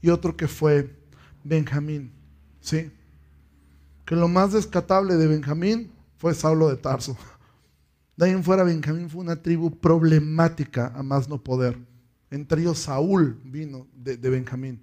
[0.00, 0.96] Y otro que fue
[1.44, 2.10] Benjamín.
[2.60, 2.90] ¿Sí?
[4.06, 7.16] Que lo más descatable de Benjamín fue Saulo de Tarso.
[8.16, 11.78] De ahí en fuera, Benjamín fue una tribu problemática a más no poder.
[12.30, 14.80] Entre ellos, Saúl vino de, Benjamín.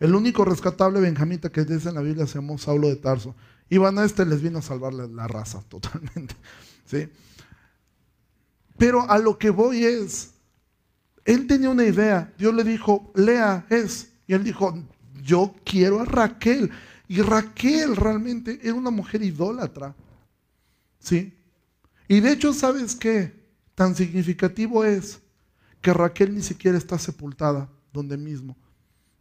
[0.00, 3.34] El único rescatable benjamita que dice en la Biblia se llamó Saulo de Tarso.
[3.70, 6.34] Bueno, este les vino a salvar la, raza totalmente.
[6.84, 7.08] ¿sí?
[8.78, 10.32] Pero a lo que voy es,
[11.24, 12.32] él tenía una idea.
[12.38, 14.12] Dios le dijo, Lea es.
[14.26, 14.78] Y él dijo,
[15.22, 16.70] yo quiero a Raquel.
[17.08, 19.94] Y Raquel realmente era una mujer idólatra.
[20.98, 21.34] ¿Sí?
[22.08, 23.46] Y de hecho, ¿sabes qué?
[23.74, 25.20] Tan significativo es
[25.86, 28.56] que Raquel ni siquiera está sepultada donde mismo.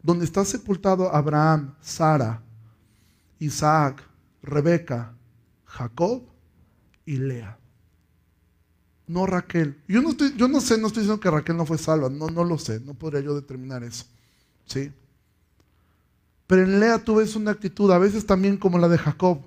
[0.02, 2.42] Donde está sepultado Abraham, Sara,
[3.38, 4.02] Isaac,
[4.42, 5.14] Rebeca,
[5.66, 6.24] Jacob
[7.06, 7.56] y Lea.
[9.06, 9.80] No Raquel.
[9.88, 12.30] Yo no, estoy, yo no sé, no estoy diciendo que Raquel no fue salva, no,
[12.30, 14.06] no lo sé, no podría yo determinar eso.
[14.66, 14.92] ¿Sí?
[16.48, 19.40] Pero en Lea tú ves una actitud, a veces también como la de Jacob,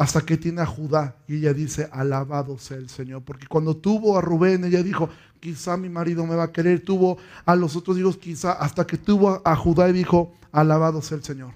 [0.00, 4.16] hasta que tiene a Judá y ella dice, alabado sea el Señor, porque cuando tuvo
[4.16, 5.10] a Rubén, ella dijo,
[5.40, 8.96] quizá mi marido me va a querer, tuvo a los otros hijos, quizá, hasta que
[8.96, 11.52] tuvo a Judá y dijo, alabado sea el Señor.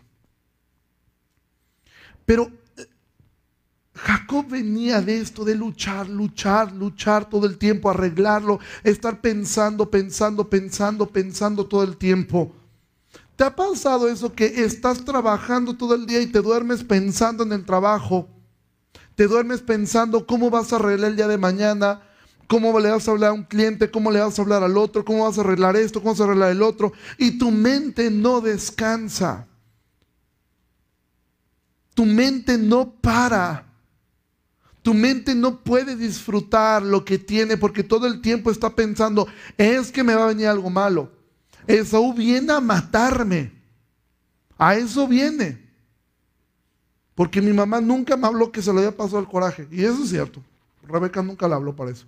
[2.26, 2.86] Pero eh,
[3.94, 10.50] Jacob venía de esto, de luchar, luchar, luchar todo el tiempo, arreglarlo, estar pensando, pensando,
[10.50, 12.52] pensando, pensando todo el tiempo.
[13.36, 17.54] ¿Te ha pasado eso que estás trabajando todo el día y te duermes pensando en
[17.54, 18.33] el trabajo?
[19.14, 22.02] Te duermes pensando cómo vas a arreglar el día de mañana,
[22.48, 25.04] cómo le vas a hablar a un cliente, cómo le vas a hablar al otro,
[25.04, 26.92] cómo vas a arreglar esto, cómo vas a arreglar el otro.
[27.18, 29.46] Y tu mente no descansa.
[31.94, 33.66] Tu mente no para.
[34.82, 39.90] Tu mente no puede disfrutar lo que tiene porque todo el tiempo está pensando, es
[39.90, 41.10] que me va a venir algo malo.
[41.66, 43.52] Esaú viene a matarme.
[44.58, 45.63] A eso viene.
[47.14, 49.68] Porque mi mamá nunca me habló que se le había pasado el coraje.
[49.70, 50.42] Y eso es cierto.
[50.82, 52.06] Rebeca nunca le habló para eso.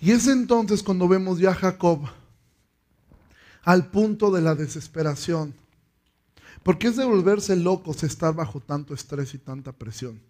[0.00, 2.00] Y es entonces cuando vemos ya a Jacob
[3.62, 5.54] al punto de la desesperación.
[6.62, 10.29] Porque es de volverse locos estar bajo tanto estrés y tanta presión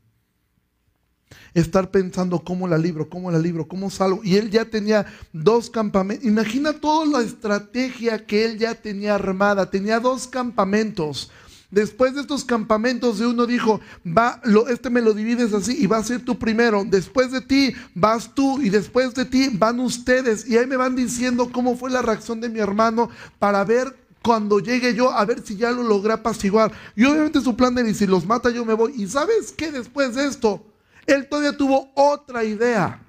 [1.54, 4.20] estar pensando cómo la libro, cómo la libro, cómo salgo.
[4.22, 6.26] Y él ya tenía dos campamentos.
[6.26, 9.70] Imagina toda la estrategia que él ya tenía armada.
[9.70, 11.30] Tenía dos campamentos.
[11.70, 15.86] Después de estos campamentos de uno dijo, va, lo, este me lo divides así y
[15.86, 16.84] va a ser tú primero.
[16.84, 20.48] Después de ti vas tú y después de ti van ustedes.
[20.48, 24.58] Y ahí me van diciendo cómo fue la reacción de mi hermano para ver cuando
[24.58, 26.72] llegue yo a ver si ya lo logré apaciguar.
[26.96, 28.92] Y obviamente su plan de si los mata yo me voy.
[28.96, 30.69] Y sabes qué después de esto
[31.12, 33.02] él todavía tuvo otra idea.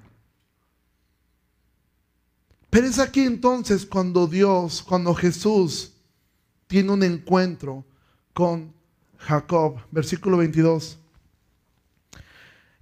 [2.70, 5.92] Pero es aquí entonces cuando Dios, cuando Jesús
[6.66, 7.84] tiene un encuentro
[8.32, 8.72] con
[9.18, 10.98] Jacob, versículo 22.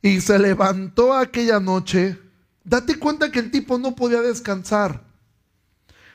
[0.03, 2.19] Y se levantó aquella noche.
[2.63, 5.05] Date cuenta que el tipo no podía descansar.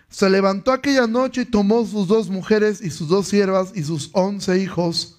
[0.10, 4.10] Se levantó aquella noche y tomó sus dos mujeres y sus dos siervas y sus
[4.14, 5.16] once hijos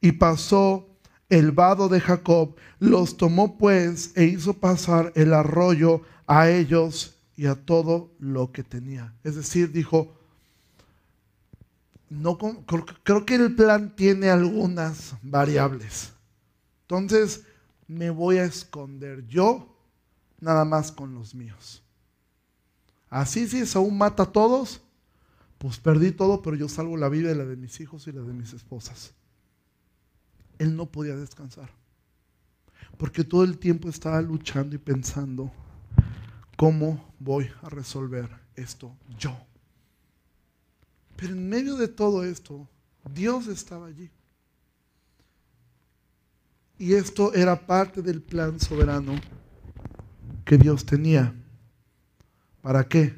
[0.00, 0.89] y pasó
[1.30, 7.46] el vado de Jacob, los tomó pues e hizo pasar el arroyo a ellos y
[7.46, 9.14] a todo lo que tenía.
[9.24, 10.12] Es decir, dijo,
[12.10, 12.36] no,
[13.04, 16.12] creo que el plan tiene algunas variables.
[16.82, 17.44] Entonces,
[17.86, 19.74] me voy a esconder yo
[20.40, 21.82] nada más con los míos.
[23.08, 24.80] Así si Saúl mata a todos,
[25.58, 28.22] pues perdí todo, pero yo salvo la vida y la de mis hijos y la
[28.22, 29.12] de mis esposas
[30.60, 31.70] él no podía descansar.
[32.98, 35.50] Porque todo el tiempo estaba luchando y pensando,
[36.58, 39.34] ¿cómo voy a resolver esto yo?
[41.16, 42.68] Pero en medio de todo esto,
[43.10, 44.10] Dios estaba allí.
[46.76, 49.18] Y esto era parte del plan soberano
[50.44, 51.34] que Dios tenía.
[52.60, 53.14] ¿Para qué?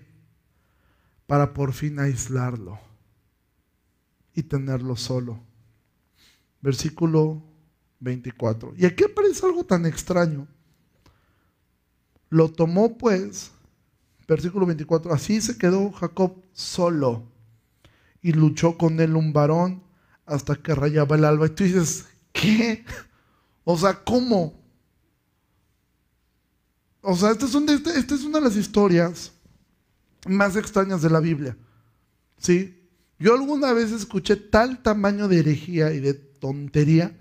[1.27, 2.79] Para por fin aislarlo
[4.33, 5.52] y tenerlo solo
[6.63, 7.43] versículo
[8.01, 8.75] 24.
[8.79, 10.47] Y aquí aparece algo tan extraño.
[12.31, 13.51] Lo tomó pues,
[14.27, 17.25] versículo 24, así se quedó Jacob solo
[18.23, 19.83] y luchó con él un varón
[20.25, 21.47] hasta que rayaba el alba.
[21.47, 22.85] Y tú dices, ¿qué?
[23.65, 24.61] O sea, ¿cómo?
[27.03, 27.55] O sea, esta es,
[27.97, 29.33] esta es una de las historias
[30.27, 31.57] más extrañas de la Biblia.
[32.39, 32.89] ¿Sí?
[33.19, 37.17] Yo alguna vez escuché tal tamaño de herejía y de tontería.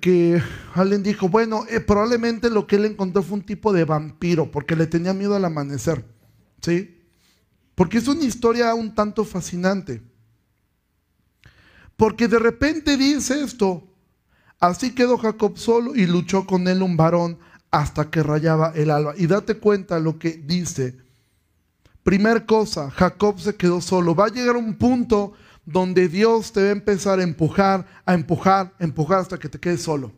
[0.00, 0.40] Que
[0.74, 4.76] alguien dijo, bueno, eh, probablemente lo que él encontró fue un tipo de vampiro, porque
[4.76, 6.04] le tenía miedo al amanecer.
[6.62, 6.96] ¿Sí?
[7.74, 10.00] Porque es una historia un tanto fascinante.
[11.96, 13.86] Porque de repente dice esto,
[14.60, 17.38] así quedó Jacob solo y luchó con él un varón
[17.70, 19.14] hasta que rayaba el alba.
[19.16, 20.96] Y date cuenta lo que dice.
[22.04, 24.14] Primer cosa, Jacob se quedó solo.
[24.14, 25.34] Va a llegar un punto
[25.66, 29.58] donde Dios te va a empezar a empujar, a empujar, a empujar hasta que te
[29.58, 30.12] quedes solo.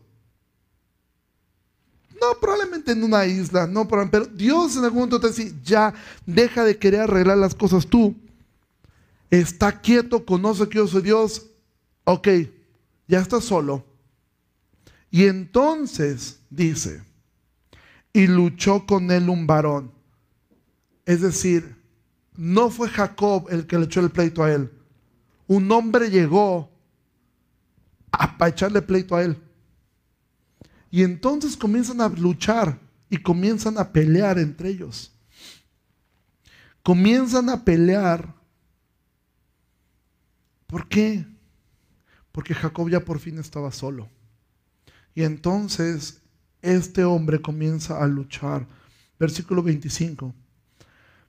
[2.19, 5.93] No, probablemente en una isla, no, pero Dios en algún momento te dice, ya,
[6.25, 8.15] deja de querer arreglar las cosas tú.
[9.29, 11.45] Está quieto, conoce que yo soy Dios.
[12.05, 12.27] Ok,
[13.07, 13.85] ya está solo.
[15.11, 17.03] Y entonces dice,
[18.13, 19.91] y luchó con él un varón.
[21.05, 21.75] Es decir,
[22.35, 24.71] no fue Jacob el que le echó el pleito a él.
[25.47, 26.69] Un hombre llegó
[28.11, 29.37] a, para echarle pleito a él.
[30.91, 32.79] Y entonces comienzan a luchar
[33.09, 35.11] y comienzan a pelear entre ellos.
[36.83, 38.33] Comienzan a pelear.
[40.67, 41.25] ¿Por qué?
[42.31, 44.09] Porque Jacob ya por fin estaba solo.
[45.15, 46.21] Y entonces
[46.61, 48.67] este hombre comienza a luchar.
[49.19, 50.33] Versículo 25.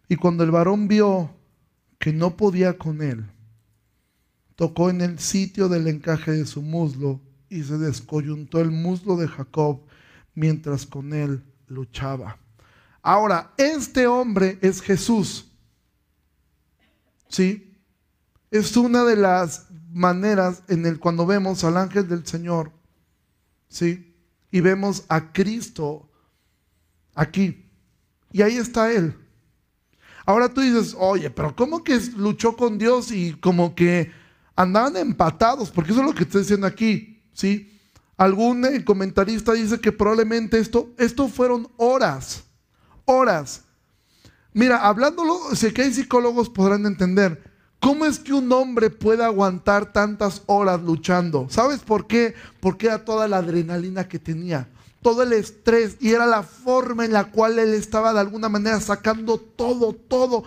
[0.09, 1.35] Y cuando el varón vio
[1.99, 3.27] que no podía con él,
[4.59, 9.29] tocó en el sitio del encaje de su muslo y se descoyuntó el muslo de
[9.29, 9.83] Jacob
[10.35, 12.39] mientras con él luchaba.
[13.01, 15.47] Ahora, este hombre es Jesús.
[17.29, 17.79] ¿Sí?
[18.51, 22.73] Es una de las maneras en el cuando vemos al ángel del Señor,
[23.69, 24.13] ¿sí?
[24.51, 26.11] Y vemos a Cristo
[27.15, 27.71] aquí.
[28.33, 29.15] Y ahí está él.
[30.27, 34.18] Ahora tú dices, oye, pero ¿cómo que luchó con Dios y como que
[34.59, 35.71] andaban empatados?
[35.71, 37.79] Porque eso es lo que estoy diciendo aquí, ¿sí?
[38.17, 42.43] Algún eh, comentarista dice que probablemente esto, esto fueron horas,
[43.05, 43.63] horas.
[44.53, 47.41] Mira, hablándolo, sé que hay psicólogos podrán entender.
[47.79, 51.47] ¿Cómo es que un hombre puede aguantar tantas horas luchando?
[51.49, 52.35] ¿Sabes por qué?
[52.59, 54.69] Porque era toda la adrenalina que tenía
[55.03, 58.81] todo el estrés y era la forma en la cual él estaba de alguna manera
[58.81, 60.45] sacando todo, todo.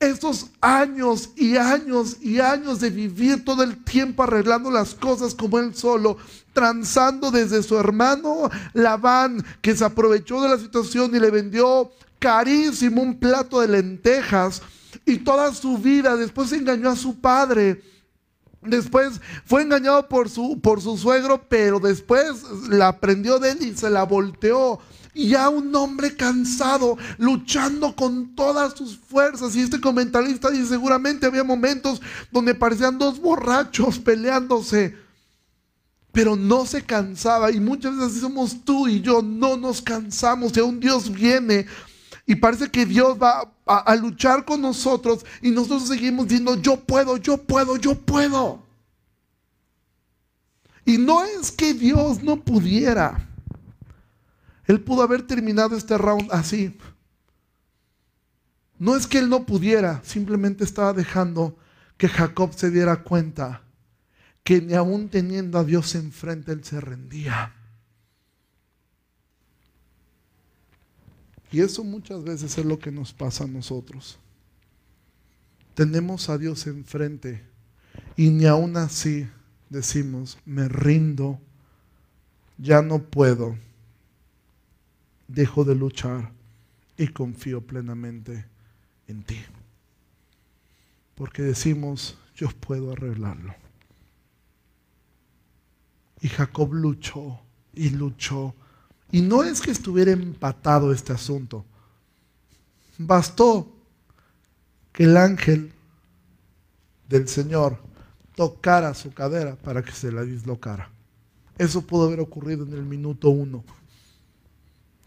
[0.00, 5.58] Esos años y años y años de vivir todo el tiempo arreglando las cosas como
[5.58, 6.16] él solo,
[6.52, 13.02] transando desde su hermano Labán, que se aprovechó de la situación y le vendió carísimo
[13.02, 14.62] un plato de lentejas,
[15.04, 17.82] y toda su vida después engañó a su padre
[18.62, 23.76] Después fue engañado por su, por su suegro, pero después la aprendió de él y
[23.76, 24.80] se la volteó.
[25.14, 29.56] Y ya un hombre cansado, luchando con todas sus fuerzas.
[29.56, 34.96] Y este comentarista dice, seguramente había momentos donde parecían dos borrachos peleándose.
[36.12, 37.50] Pero no se cansaba.
[37.50, 40.56] Y muchas veces así somos tú y yo, no nos cansamos.
[40.56, 41.66] Y un Dios viene
[42.28, 47.16] y parece que Dios va a, luchar con nosotros y nosotros seguimos diciendo, yo puedo,
[47.16, 48.62] yo puedo, yo puedo.
[50.84, 53.27] Y no es que Dios no pudiera.
[54.68, 56.76] Él pudo haber terminado este round así.
[58.78, 61.56] No es que él no pudiera, simplemente estaba dejando
[61.96, 63.62] que Jacob se diera cuenta
[64.44, 67.54] que ni aún teniendo a Dios enfrente, él se rendía.
[71.50, 74.18] Y eso muchas veces es lo que nos pasa a nosotros.
[75.74, 77.42] Tenemos a Dios enfrente
[78.16, 79.28] y ni aún así
[79.70, 81.40] decimos, me rindo,
[82.58, 83.56] ya no puedo,
[85.28, 86.32] dejo de luchar
[86.96, 88.46] y confío plenamente
[89.06, 89.38] en ti.
[91.14, 93.54] Porque decimos, yo puedo arreglarlo.
[96.20, 97.38] Y Jacob luchó
[97.72, 98.54] y luchó
[99.10, 101.64] y no es que estuviera empatado este asunto.
[102.98, 103.72] Bastó
[104.92, 105.72] que el ángel
[107.08, 107.78] del Señor
[108.34, 110.90] tocara su cadera para que se la dislocara.
[111.56, 113.64] Eso pudo haber ocurrido en el minuto uno.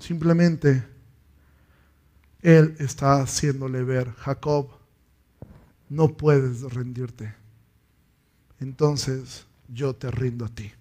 [0.02, 0.84] Simplemente
[2.42, 4.70] Él está haciéndole ver, Jacob,
[5.90, 7.36] no puedes rendirte.
[8.60, 10.72] Entonces yo te rindo a ti.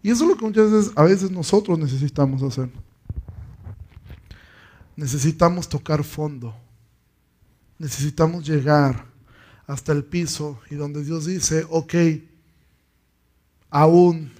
[0.00, 2.70] Y eso es lo que muchas veces, a veces nosotros necesitamos hacer.
[4.94, 6.54] Necesitamos tocar fondo.
[7.78, 9.06] Necesitamos llegar
[9.66, 11.94] hasta el piso y donde Dios dice, ok,
[13.70, 14.30] aún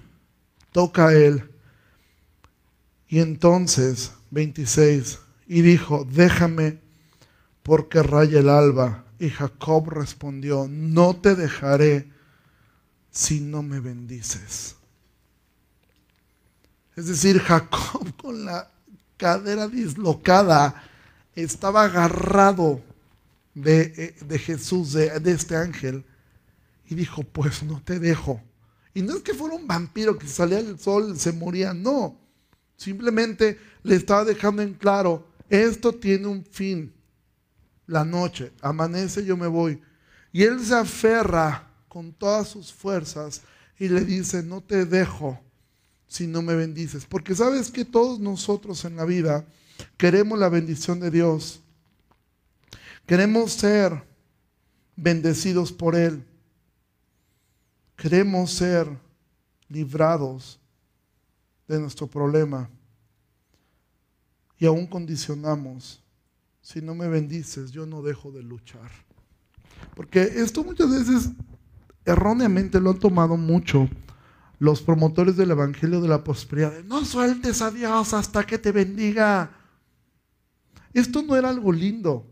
[0.71, 1.52] toca a Él.
[3.13, 6.79] Y entonces, 26, y dijo, déjame
[7.63, 9.05] porque raya el alba.
[9.19, 12.11] Y Jacob respondió, no te dejaré
[13.11, 14.77] si no me bendices.
[16.97, 18.71] Es decir, Jacob con la
[19.19, 20.83] cadera dislocada
[21.35, 22.81] estaba agarrado
[23.53, 26.03] de, eh, Jesús, de, de, este ángel,
[26.89, 28.41] y dijo, pues no te dejo.
[28.95, 32.22] Y no es que fuera un vampiro que salía el sol, se moría, no.
[32.83, 36.93] Simplemente le estaba dejando en claro, esto tiene un fin.
[37.87, 39.81] La noche, amanece, yo me voy.
[40.33, 43.43] Y él se aferra con todas sus fuerzas
[43.79, 45.39] y le dice, no te dejo
[46.09, 47.07] si no me bendices.
[47.07, 49.47] Porque sabes que todos nosotros en la vida
[49.97, 51.61] queremos la bendición de Dios.
[53.07, 54.03] Queremos ser
[54.97, 56.25] bendecidos por Él.
[57.95, 58.89] Queremos ser
[59.69, 60.59] librados
[61.73, 62.69] de nuestro problema.
[64.59, 66.03] Y aún condicionamos,
[66.61, 68.91] si no me bendices, yo no dejo de luchar.
[69.97, 71.31] Porque esto muchas veces
[72.05, 73.89] erróneamente lo han tomado mucho
[74.59, 76.85] los promotores del Evangelio de la Prosperidad.
[76.85, 79.51] No sueltes a Dios hasta que te bendiga.
[80.93, 82.27] Esto no era algo lindo.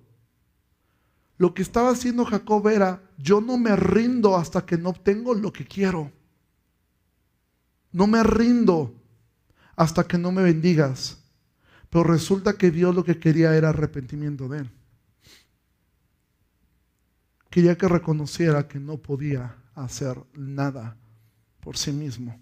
[1.39, 5.51] Lo que estaba haciendo Jacob era, yo no me rindo hasta que no obtengo lo
[5.51, 6.13] que quiero.
[7.91, 9.00] No me rindo
[9.81, 11.17] hasta que no me bendigas.
[11.89, 14.71] Pero resulta que Dios lo que quería era arrepentimiento de él.
[17.49, 20.99] Quería que reconociera que no podía hacer nada
[21.61, 22.39] por sí mismo.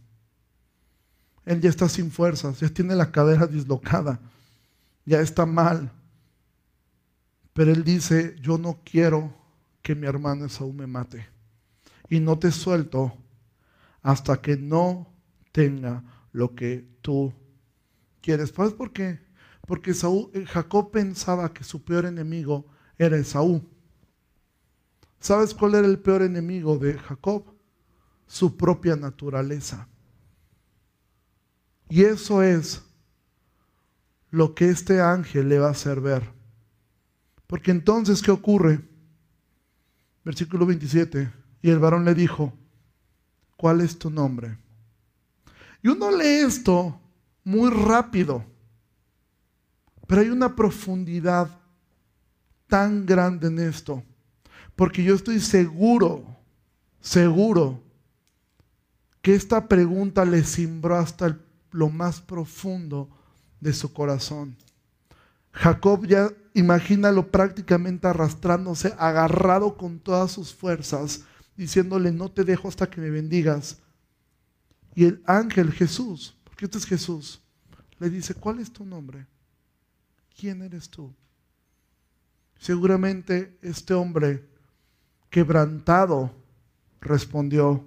[1.45, 4.18] Él ya está sin fuerzas, ya tiene la cadera dislocada,
[5.07, 5.93] ya está mal.
[7.53, 9.32] Pero él dice, yo no quiero
[9.80, 11.24] que mi hermano Esaú me mate.
[12.11, 13.16] Y no te suelto
[14.03, 15.07] hasta que no
[15.53, 16.03] tenga
[16.33, 17.33] lo que tú
[18.20, 18.51] quieres.
[18.51, 19.20] ¿Sabes por qué?
[19.66, 22.66] Porque eh, Jacob pensaba que su peor enemigo
[22.97, 23.62] era Esaú.
[25.20, 27.45] ¿Sabes cuál era el peor enemigo de Jacob?
[28.26, 29.89] Su propia naturaleza.
[31.89, 32.83] Y eso es
[34.31, 36.31] lo que este ángel le va a hacer ver.
[37.47, 38.81] Porque entonces, ¿qué ocurre?
[40.24, 41.33] Versículo 27.
[41.62, 42.53] Y el varón le dijo,
[43.57, 44.59] ¿cuál es tu nombre?
[45.89, 47.01] Uno lee esto
[47.45, 48.45] muy rápido,
[50.07, 51.49] pero hay una profundidad
[52.66, 54.03] tan grande en esto,
[54.76, 56.24] porque yo estoy seguro,
[57.01, 57.82] seguro,
[59.22, 61.39] que esta pregunta le cimbró hasta
[61.70, 63.09] lo más profundo
[63.61, 64.57] de su corazón.
[65.53, 71.24] Jacob ya, imagínalo prácticamente arrastrándose, agarrado con todas sus fuerzas,
[71.57, 73.78] diciéndole, no te dejo hasta que me bendigas.
[74.99, 77.41] Y el ángel Jesús, porque este es Jesús,
[78.01, 79.29] le dice, ¿cuál es tu nombre?
[80.37, 81.15] ¿Quién eres tú?
[82.59, 84.45] Seguramente este hombre
[85.31, 86.35] quebrantado
[87.01, 87.87] respondió,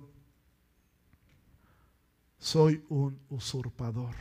[2.40, 4.16] soy un usurpador.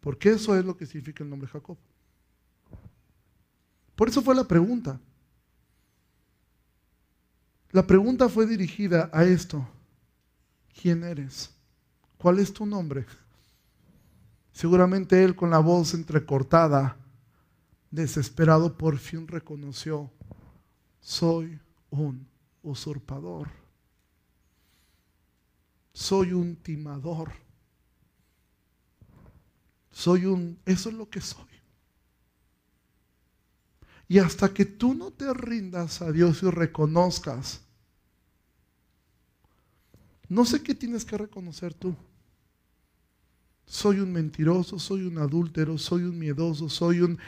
[0.00, 1.76] Porque eso es lo que significa el nombre Jacob.
[3.94, 4.98] Por eso fue la pregunta.
[7.72, 9.68] La pregunta fue dirigida a esto.
[10.80, 11.51] ¿Quién eres?
[12.22, 13.04] ¿Cuál es tu nombre?
[14.52, 16.96] Seguramente él con la voz entrecortada,
[17.90, 20.08] desesperado, por fin reconoció,
[21.00, 21.58] soy
[21.90, 22.24] un
[22.62, 23.48] usurpador.
[25.92, 27.32] Soy un timador.
[29.90, 31.50] Soy un, eso es lo que soy.
[34.06, 37.62] Y hasta que tú no te rindas a Dios y reconozcas,
[40.28, 41.96] no sé qué tienes que reconocer tú
[43.64, 47.18] soy un mentiroso, soy un adúltero, soy un miedoso, soy un,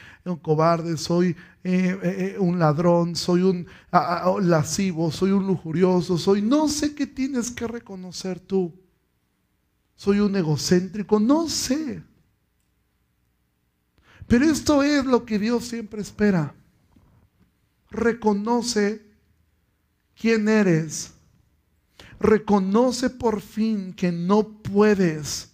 [0.43, 3.66] cobarde, soy eh, eh, un ladrón, soy un
[4.43, 8.74] lascivo, soy un lujurioso, soy no sé qué tienes que reconocer tú.
[9.97, 12.03] Soy un egocéntrico, no sé.
[14.26, 16.55] Pero esto es lo que Dios siempre espera.
[17.91, 19.07] Reconoce
[20.14, 21.14] quién eres.
[22.18, 25.54] Reconoce por fin que no puedes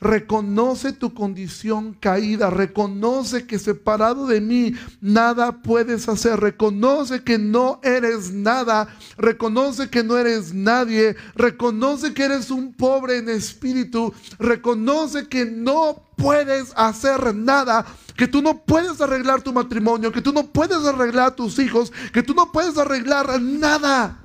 [0.00, 2.50] Reconoce tu condición caída.
[2.50, 6.38] Reconoce que separado de mí nada puedes hacer.
[6.40, 8.88] Reconoce que no eres nada.
[9.16, 11.16] Reconoce que no eres nadie.
[11.34, 14.12] Reconoce que eres un pobre en espíritu.
[14.38, 17.86] Reconoce que no puedes hacer nada,
[18.16, 22.22] que tú no puedes arreglar tu matrimonio, que tú no puedes arreglar tus hijos, que
[22.22, 24.24] tú no puedes arreglar nada.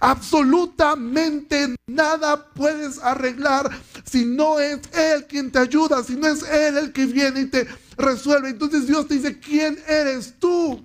[0.00, 3.70] Absolutamente nada puedes arreglar
[4.10, 7.46] si no es Él quien te ayuda, si no es Él el que viene y
[7.46, 8.50] te resuelve.
[8.50, 10.82] Entonces Dios te dice, ¿quién eres tú?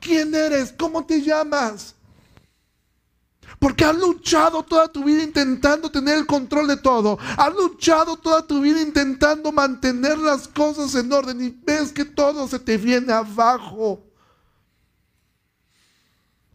[0.00, 0.74] ¿Quién eres?
[0.76, 1.94] ¿Cómo te llamas?
[3.60, 7.16] Porque has luchado toda tu vida intentando tener el control de todo.
[7.36, 12.48] Has luchado toda tu vida intentando mantener las cosas en orden y ves que todo
[12.48, 14.02] se te viene abajo.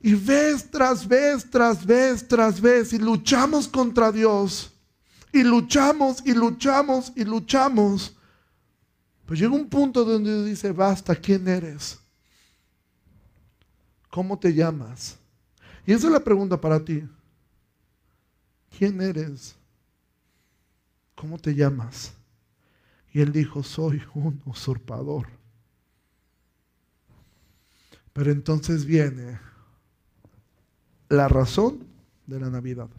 [0.02, 4.74] Y vez tras vez, tras vez, tras vez, y luchamos contra Dios.
[5.32, 8.16] Y luchamos y luchamos y luchamos.
[9.26, 12.00] Pues llega un punto donde dice, basta, ¿quién eres?
[14.10, 15.18] ¿Cómo te llamas?
[15.86, 17.04] Y esa es la pregunta para ti.
[18.78, 19.56] ¿Quién eres?
[21.16, 22.14] ¿Cómo te llamas?
[23.12, 25.28] Y él dijo, soy un usurpador.
[28.14, 29.40] Pero entonces viene
[31.10, 31.86] la razón
[32.26, 32.90] de la Navidad.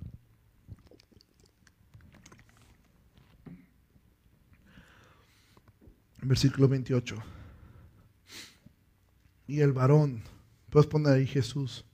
[6.22, 7.16] Versículo 28.
[9.46, 10.22] Y el varón,
[10.68, 11.84] puedes poner ahí Jesús,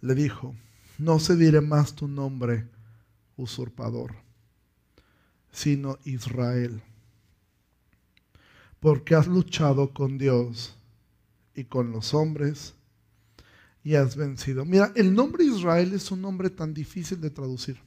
[0.00, 0.54] le dijo,
[0.98, 2.68] no se diré más tu nombre
[3.36, 4.14] usurpador,
[5.50, 6.82] sino Israel,
[8.80, 10.76] porque has luchado con Dios
[11.54, 12.74] y con los hombres
[13.84, 14.64] y has vencido.
[14.64, 17.78] Mira, el nombre Israel es un nombre tan difícil de traducir,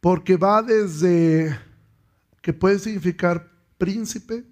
[0.00, 1.58] porque va desde
[2.46, 4.44] que puede significar príncipe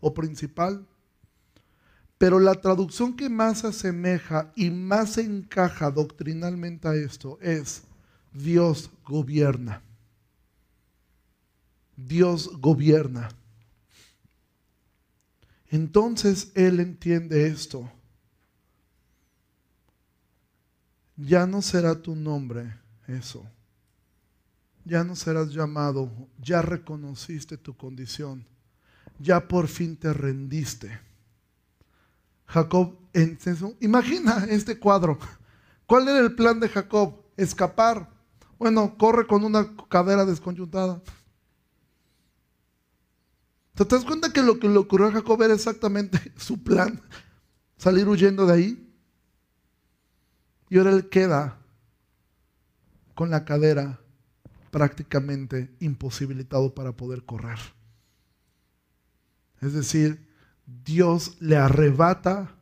[0.00, 0.84] o principal,
[2.18, 7.84] pero la traducción que más asemeja y más encaja doctrinalmente a esto es
[8.32, 9.84] Dios gobierna.
[11.96, 13.28] Dios gobierna.
[15.68, 17.88] Entonces él entiende esto.
[21.16, 22.74] Ya no será tu nombre
[23.06, 23.46] eso.
[24.84, 26.10] Ya no serás llamado.
[26.38, 28.46] Ya reconociste tu condición.
[29.18, 31.00] Ya por fin te rendiste.
[32.46, 32.98] Jacob,
[33.80, 35.18] imagina este cuadro.
[35.86, 37.22] ¿Cuál era el plan de Jacob?
[37.36, 38.10] Escapar.
[38.58, 41.02] Bueno, corre con una cadera desconyuntada.
[43.74, 47.00] ¿Te das cuenta que lo que le ocurrió a Jacob era exactamente su plan?
[47.76, 48.94] Salir huyendo de ahí.
[50.68, 51.58] Y ahora él queda
[53.14, 54.01] con la cadera
[54.72, 57.58] prácticamente imposibilitado para poder correr.
[59.60, 60.26] Es decir,
[60.66, 62.56] Dios le arrebata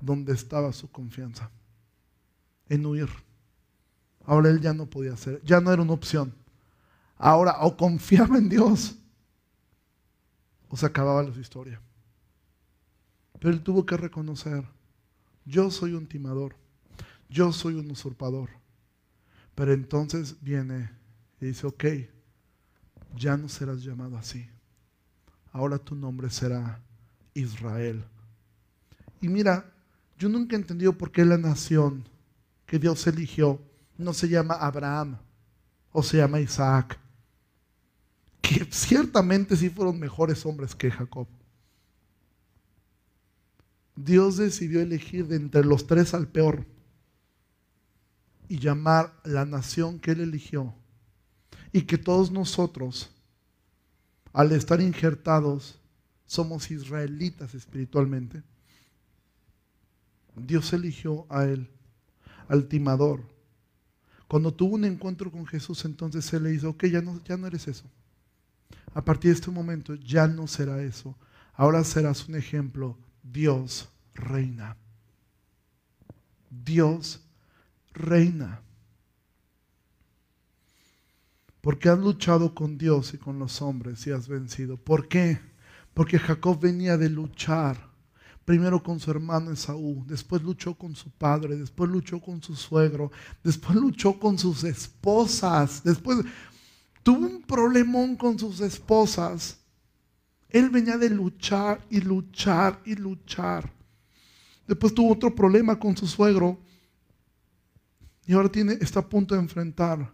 [0.00, 1.50] donde estaba su confianza,
[2.68, 3.08] en huir.
[4.24, 6.32] Ahora él ya no podía hacer, ya no era una opción.
[7.16, 8.96] Ahora o confiaba en Dios
[10.68, 11.80] o se acababa su historia.
[13.40, 14.64] Pero él tuvo que reconocer,
[15.44, 16.54] yo soy un timador,
[17.28, 18.50] yo soy un usurpador.
[19.56, 21.03] Pero entonces viene
[21.44, 21.84] y dice, ok,
[23.16, 24.46] ya no serás llamado así.
[25.52, 26.80] Ahora tu nombre será
[27.34, 28.04] Israel.
[29.20, 29.70] Y mira,
[30.18, 32.08] yo nunca he entendido por qué la nación
[32.66, 33.60] que Dios eligió
[33.98, 35.18] no se llama Abraham
[35.92, 36.98] o se llama Isaac
[38.40, 41.26] que ciertamente sí fueron mejores hombres que Jacob.
[43.96, 46.66] Dios decidió elegir de entre los tres al peor
[48.48, 50.74] y llamar la nación que él eligió
[51.74, 53.10] y que todos nosotros,
[54.32, 55.78] al estar injertados,
[56.24, 58.42] somos israelitas espiritualmente.
[60.34, 61.68] Dios eligió a él,
[62.48, 63.20] al timador.
[64.26, 67.46] Cuando tuvo un encuentro con Jesús, entonces él le dijo, ok, ya no, ya no
[67.46, 67.84] eres eso
[68.94, 71.16] a partir de este momento ya no será eso.
[71.54, 72.96] Ahora serás un ejemplo.
[73.22, 74.76] Dios reina.
[76.48, 77.20] Dios
[77.92, 78.60] reina.
[81.64, 84.76] Porque has luchado con Dios y con los hombres y has vencido.
[84.76, 85.40] ¿Por qué?
[85.94, 87.88] Porque Jacob venía de luchar.
[88.44, 93.10] Primero con su hermano Esaú, después luchó con su padre, después luchó con su suegro,
[93.42, 96.18] después luchó con sus esposas, después
[97.02, 99.58] tuvo un problemón con sus esposas.
[100.50, 103.72] Él venía de luchar y luchar y luchar.
[104.68, 106.58] Después tuvo otro problema con su suegro.
[108.26, 110.12] Y ahora tiene, está a punto de enfrentar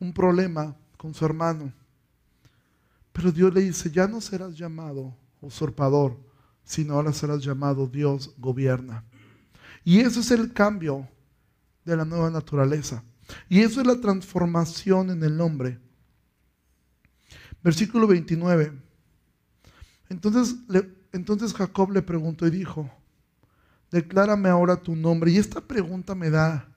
[0.00, 1.72] un problema con su hermano.
[3.10, 6.20] Pero Dios le dice, ya no serás llamado usurpador,
[6.62, 9.02] sino ahora serás llamado Dios gobierna.
[9.82, 11.08] Y eso es el cambio
[11.86, 13.02] de la nueva naturaleza.
[13.48, 15.80] Y eso es la transformación en el hombre.
[17.64, 18.78] Versículo 29.
[20.10, 20.56] Entonces,
[21.12, 22.90] entonces Jacob le preguntó y dijo,
[23.90, 25.30] declárame ahora tu nombre.
[25.30, 26.68] Y esta pregunta me da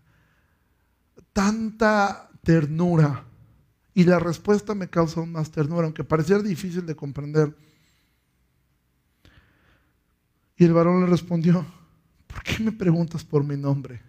[1.34, 3.26] tanta ternura.
[3.94, 7.56] Y la respuesta me causa aún más ternura, aunque pareciera difícil de comprender.
[10.58, 11.66] Y el varón le respondió,
[12.28, 14.02] ¿por qué me preguntas por mi nombre?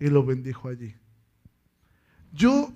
[0.00, 0.94] Y lo bendijo allí.
[2.32, 2.72] Yo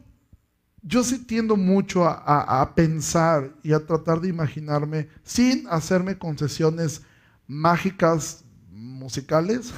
[0.83, 7.03] yo sí tiendo mucho a, pensar y a tratar de imaginarme, sin hacerme concesiones
[7.47, 9.73] mágicas musicales,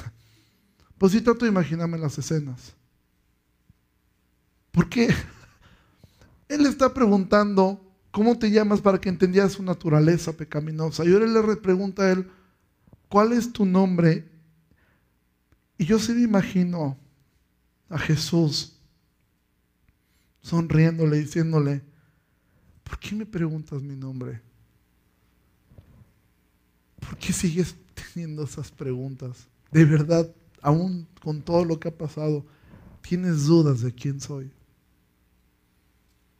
[0.97, 2.73] pues sí trato de imaginarme las escenas.
[4.71, 5.13] ¿Por qué?
[6.47, 7.81] Él está preguntando,
[8.11, 11.03] ¿cómo te llamas para que entendieras su naturaleza pecaminosa?
[11.05, 12.29] Y ahora le pregunta a él,
[13.09, 14.29] ¿cuál es tu nombre?
[15.77, 16.97] Y yo sí me imagino
[17.89, 18.79] a Jesús
[20.41, 21.83] sonriéndole, diciéndole,
[22.83, 24.41] ¿por qué me preguntas mi nombre?
[26.99, 29.47] ¿Por qué sigues teniendo esas preguntas?
[29.71, 30.31] De verdad,
[30.61, 32.45] aún con todo lo que ha pasado,
[33.01, 34.51] tienes dudas de quién soy.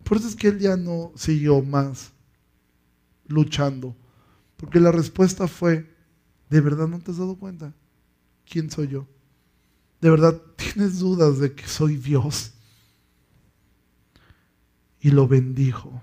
[0.05, 2.11] Por eso es que él ya no siguió más
[3.27, 3.95] luchando?
[4.55, 5.91] Porque la respuesta fue,
[6.49, 7.73] ¿de verdad no te has dado cuenta?
[8.45, 9.07] ¿Quién soy yo?
[10.01, 12.53] ¿De verdad tienes dudas de que soy Dios?
[14.99, 15.99] Y lo bendijo.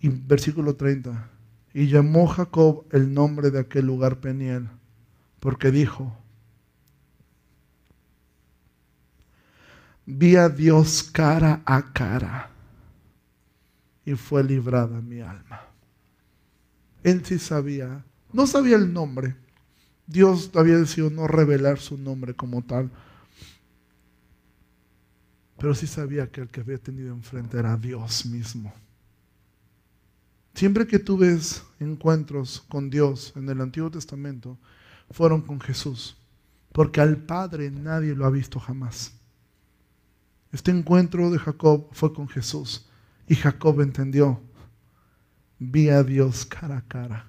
[0.00, 1.30] Y versículo 30.
[1.72, 4.68] Y llamó Jacob el nombre de aquel lugar Peniel,
[5.40, 6.14] porque dijo,
[10.10, 12.50] vi a Dios cara a cara
[14.06, 15.60] y fue librada mi alma.
[17.02, 19.36] Él sí sabía, no sabía el nombre.
[20.06, 22.90] Dios había decidido no revelar su nombre como tal.
[25.58, 28.72] Pero sí sabía que el que había tenido enfrente era Dios mismo.
[30.54, 34.56] Siempre que tú ves encuentros con Dios en el Antiguo Testamento,
[35.10, 36.16] fueron con Jesús.
[36.72, 39.17] Porque al Padre nadie lo ha visto jamás.
[40.52, 42.86] Este encuentro de Jacob fue con Jesús.
[43.26, 44.40] Y Jacob entendió,
[45.58, 47.26] vi a Dios cara a cara.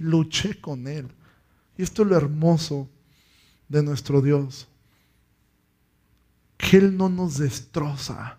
[0.00, 1.08] Luché con Él.
[1.76, 2.88] Y esto es lo hermoso
[3.68, 4.66] de nuestro Dios.
[6.56, 8.38] Que Él no nos destroza.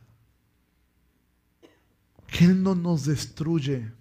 [2.27, 3.91] Que Él no nos destruye.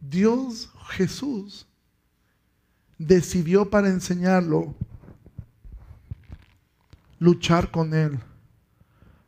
[0.00, 1.66] Dios, Jesús,
[2.98, 4.74] decidió para enseñarlo
[7.18, 8.18] luchar con Él.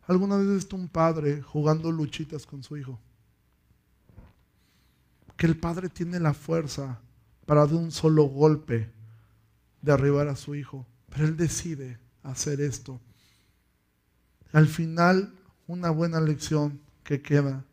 [0.06, 2.98] ¿Alguna vez está un padre jugando luchitas con su hijo?
[5.36, 7.00] Que el padre tiene la fuerza
[7.44, 8.90] para de un solo golpe
[9.82, 13.00] derribar a su hijo, pero él decide hacer esto.
[14.52, 15.34] Al final,
[15.66, 17.64] una buena lección que queda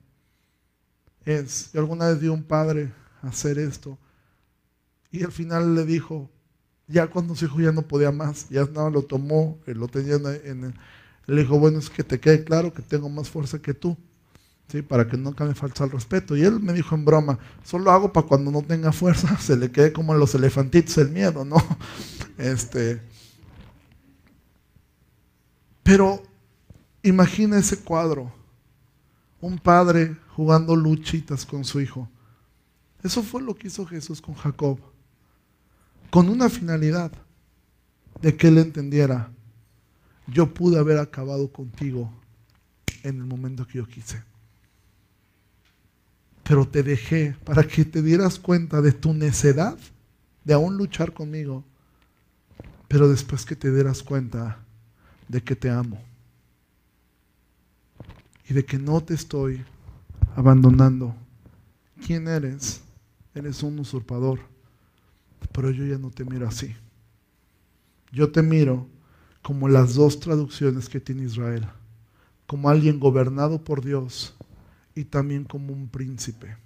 [1.24, 3.98] es, y alguna vez dio un padre hacer esto,
[5.12, 6.30] y al final le dijo,
[6.88, 10.64] ya cuando su hijo ya no podía más, ya nada lo tomó, lo tenía en,
[10.64, 10.74] el
[11.28, 13.98] le dijo, bueno, es que te quede claro que tengo más fuerza que tú,
[14.68, 14.82] ¿sí?
[14.82, 16.38] para que nunca me falte el respeto.
[16.38, 19.72] Y él me dijo en broma, solo hago para cuando no tenga fuerza, se le
[19.72, 21.58] quede como a los elefantitos el miedo, ¿no?
[22.38, 23.02] Este,
[25.82, 26.22] pero
[27.02, 28.30] imagina ese cuadro,
[29.40, 32.10] un padre jugando luchitas con su hijo.
[33.04, 34.80] Eso fue lo que hizo Jesús con Jacob,
[36.16, 37.12] con una finalidad
[38.22, 39.34] de que él entendiera
[40.28, 42.10] yo pude haber acabado contigo
[43.04, 44.24] en el momento que yo quise.
[46.42, 49.78] Pero te dejé para que te dieras cuenta de tu necedad
[50.46, 51.66] de aún luchar conmigo,
[52.88, 54.60] pero después que te dieras cuenta
[55.28, 56.02] de que te amo
[58.48, 59.66] y de que no te estoy
[60.38, 61.14] abandonando.
[62.08, 62.80] ¿Quién eres?
[63.34, 64.55] Eres un usurpador,
[65.56, 66.76] pero yo ya no te miro así.
[68.12, 68.90] Yo te miro
[69.42, 71.66] como las dos traducciones que tiene Israel,
[72.46, 74.36] como alguien gobernado por Dios
[74.96, 76.58] y también como un príncipe,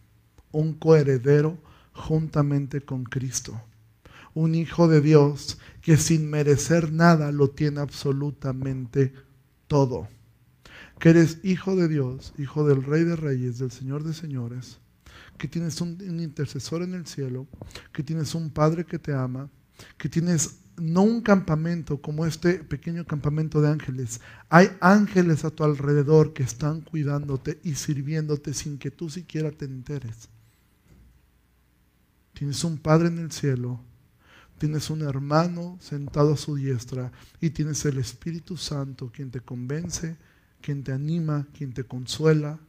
[0.52, 1.60] un coheredero
[1.94, 3.62] juntamente con Cristo,
[4.34, 9.14] un hijo de Dios que sin merecer nada lo tiene absolutamente
[9.68, 10.08] todo,
[10.98, 14.80] que eres hijo de Dios, hijo del Rey de Reyes, del Señor de Señores,
[15.40, 17.48] que tienes un, intercesor en el cielo,
[17.92, 19.50] que tienes un Padre que te ama,
[19.98, 24.22] que tienes no un campamento como este pequeño campamento de ángeles.
[24.50, 29.66] Hay ángeles a tu alrededor que están cuidándote y sirviéndote sin que tú siquiera te
[29.66, 30.30] enteres.
[32.34, 33.82] Tienes un Padre en el cielo,
[34.58, 37.12] tienes un hermano sentado a su diestra
[37.42, 40.18] y tienes el Espíritu Santo quien te convence,
[40.62, 42.60] quien te anima, quien te consuela,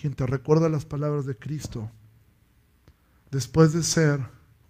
[0.00, 1.90] quien te recuerda las palabras de Cristo.
[3.30, 4.20] Después de ser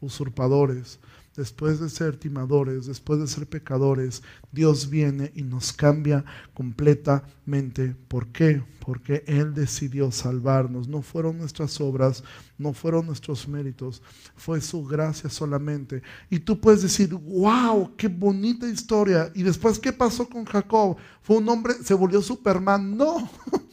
[0.01, 1.01] usurpadores,
[1.37, 7.97] después de ser timadores, después de ser pecadores, Dios viene y nos cambia completamente.
[8.09, 8.63] ¿Por qué?
[8.85, 10.89] Porque Él decidió salvarnos.
[10.89, 12.23] No fueron nuestras obras,
[12.59, 14.03] no fueron nuestros méritos,
[14.37, 16.03] fue su gracia solamente.
[16.29, 19.31] Y tú puedes decir, wow, qué bonita historia.
[19.35, 20.97] Y después, ¿qué pasó con Jacob?
[21.23, 22.97] Fue un hombre, se volvió Superman.
[22.97, 23.31] No.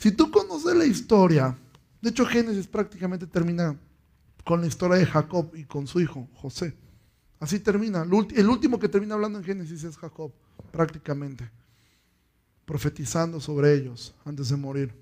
[0.00, 1.54] si tú conoces la historia,
[2.00, 3.78] de hecho Génesis prácticamente termina
[4.46, 6.74] con la historia de Jacob y con su hijo, José.
[7.38, 8.02] Así termina.
[8.02, 10.32] El último que termina hablando en Génesis es Jacob,
[10.72, 11.50] prácticamente,
[12.64, 14.94] profetizando sobre ellos antes de morir.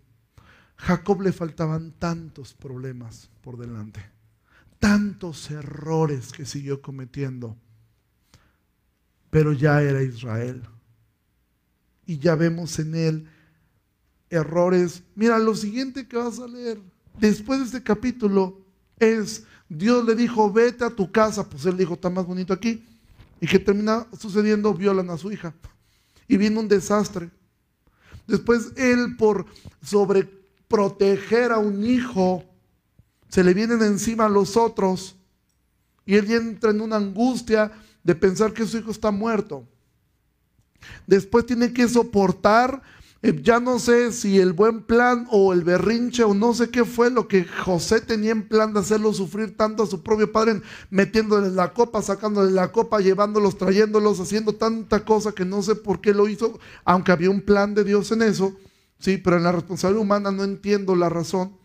[0.74, 4.05] Jacob le faltaban tantos problemas por delante,
[4.80, 7.57] tantos errores que siguió cometiendo,
[9.30, 10.61] pero ya era Israel.
[12.05, 13.28] Y ya vemos en él
[14.31, 15.03] errores.
[15.14, 16.81] Mira, lo siguiente que vas a leer
[17.18, 18.61] después de este capítulo
[18.99, 22.85] es, Dios le dijo, vete a tu casa, pues él dijo, está más bonito aquí.
[23.41, 24.74] ¿Y que termina sucediendo?
[24.74, 25.55] Violan a su hija.
[26.26, 27.31] Y viene un desastre.
[28.26, 29.47] Después él por
[29.83, 32.45] sobreproteger a un hijo,
[33.29, 35.16] se le vienen encima a los otros
[36.05, 37.70] y él entra en una angustia
[38.03, 39.66] de pensar que su hijo está muerto.
[41.07, 42.83] Después tiene que soportar
[43.20, 47.10] ya no sé si el buen plan o el berrinche o no sé qué fue
[47.10, 51.50] lo que José tenía en plan de hacerlo sufrir tanto a su propio padre, metiéndole
[51.50, 56.14] la copa, sacándole la copa, llevándolos, trayéndolos, haciendo tanta cosa que no sé por qué
[56.14, 58.56] lo hizo, aunque había un plan de Dios en eso,
[59.00, 61.56] sí, pero en la responsabilidad humana no entiendo la razón.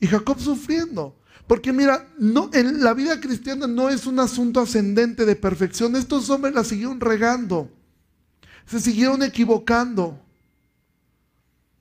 [0.00, 1.16] Y Jacob sufriendo.
[1.46, 5.94] Porque mira, no, en la vida cristiana no es un asunto ascendente de perfección.
[5.94, 7.70] Estos hombres la siguieron regando
[8.66, 10.18] se siguieron equivocando.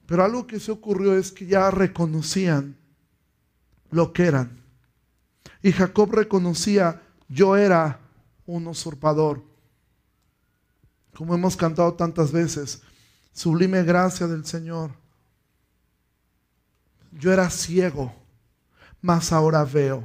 [0.05, 2.75] Pero algo que se ocurrió es que ya reconocían
[3.89, 4.61] lo que eran.
[5.61, 7.99] Y Jacob reconocía, yo era
[8.45, 9.43] un usurpador.
[11.15, 12.81] Como hemos cantado tantas veces,
[13.31, 14.91] sublime gracia del Señor.
[17.11, 18.13] Yo era ciego,
[19.01, 20.03] mas ahora veo.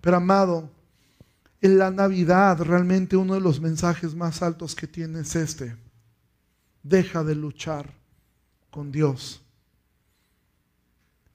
[0.00, 0.70] Pero amado,
[1.64, 5.74] en la Navidad realmente uno de los mensajes más altos que tiene es este.
[6.82, 7.90] Deja de luchar
[8.70, 9.40] con Dios.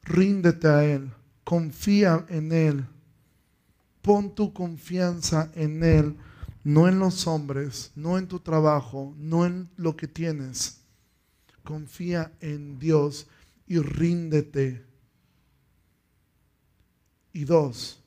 [0.04, 1.12] Ríndete a Él.
[1.44, 2.86] Confía en Él.
[4.04, 6.16] Pon tu confianza en Él,
[6.64, 10.82] no en los hombres, no en tu trabajo, no en lo que tienes.
[11.64, 13.26] Confía en Dios
[13.66, 14.86] y ríndete.
[17.34, 17.99] Y dos,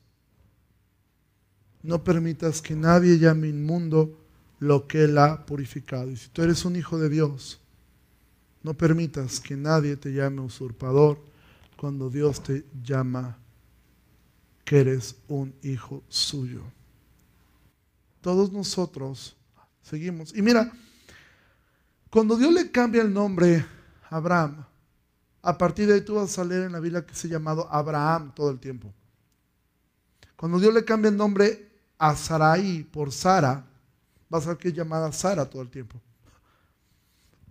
[1.83, 4.17] no permitas que nadie llame inmundo
[4.59, 6.09] lo que Él ha purificado.
[6.09, 7.59] Y si tú eres un hijo de Dios,
[8.63, 11.19] no permitas que nadie te llame usurpador
[11.75, 13.37] cuando Dios te llama
[14.63, 16.61] que eres un hijo suyo.
[18.21, 19.35] Todos nosotros
[19.81, 20.33] seguimos.
[20.33, 20.71] Y mira,
[22.09, 23.65] cuando Dios le cambia el nombre
[24.09, 24.65] a Abraham,
[25.41, 27.67] a partir de ahí tú vas a leer en la Biblia que se ha llamado
[27.69, 28.93] Abraham todo el tiempo.
[30.37, 31.72] Cuando Dios le cambia el nombre
[32.03, 33.65] a Sarai por Sara,
[34.31, 36.01] va a ser que es llamada Sara todo el tiempo.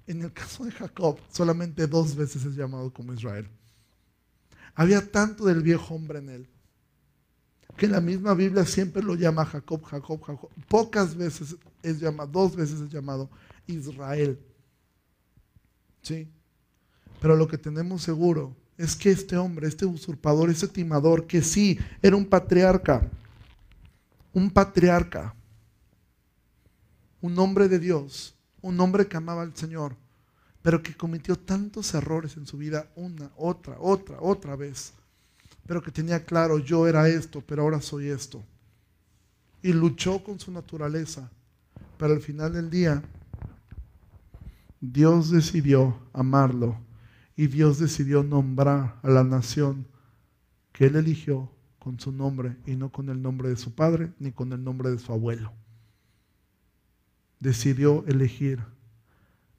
[0.07, 3.49] En el caso de Jacob, solamente dos veces es llamado como Israel.
[4.75, 6.49] Había tanto del viejo hombre en él,
[7.79, 10.51] que la misma Biblia siempre lo llama Jacob, Jacob, Jacob.
[10.69, 13.31] Pocas veces es llamado, dos veces es llamado
[13.67, 14.39] Israel.
[16.03, 16.29] ¿Sí?
[17.23, 21.79] Pero lo que tenemos seguro es que este hombre, este usurpador, ese timador, que sí,
[22.03, 23.11] era un patriarca,
[24.33, 25.35] un patriarca,
[27.21, 29.97] un hombre de Dios, un hombre que amaba al Señor,
[30.63, 34.93] pero que cometió tantos errores en su vida, una, otra, otra, otra vez,
[35.67, 38.43] pero que tenía claro, yo era esto, pero ahora soy esto.
[39.63, 41.31] Y luchó con su naturaleza,
[41.99, 43.03] pero al final del día,
[44.81, 46.77] Dios decidió amarlo
[47.37, 49.87] y Dios decidió nombrar a la nación
[50.73, 51.49] que él eligió
[51.83, 54.89] con su nombre y no con el nombre de su padre ni con el nombre
[54.89, 55.53] de su abuelo.
[57.41, 58.63] Decidió elegir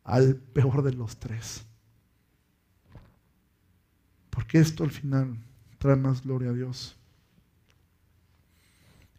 [0.06, 1.66] al peor de los tres.
[4.30, 5.38] Porque esto al final
[5.80, 6.96] trae más gloria a Dios.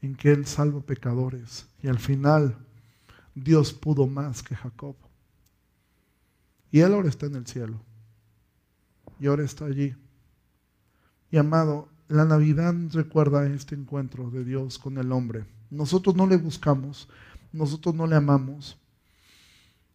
[0.01, 1.67] En que Él salva pecadores.
[1.83, 2.57] Y al final
[3.35, 4.97] Dios pudo más que Jacob.
[6.73, 7.79] Y Él ahora está en el cielo.
[9.21, 9.95] Y ahora está allí.
[11.31, 15.45] Y amado, la Navidad recuerda este encuentro de Dios con el hombre.
[15.71, 17.09] Nosotros no le buscamos,
[17.53, 18.79] nosotros no le amamos.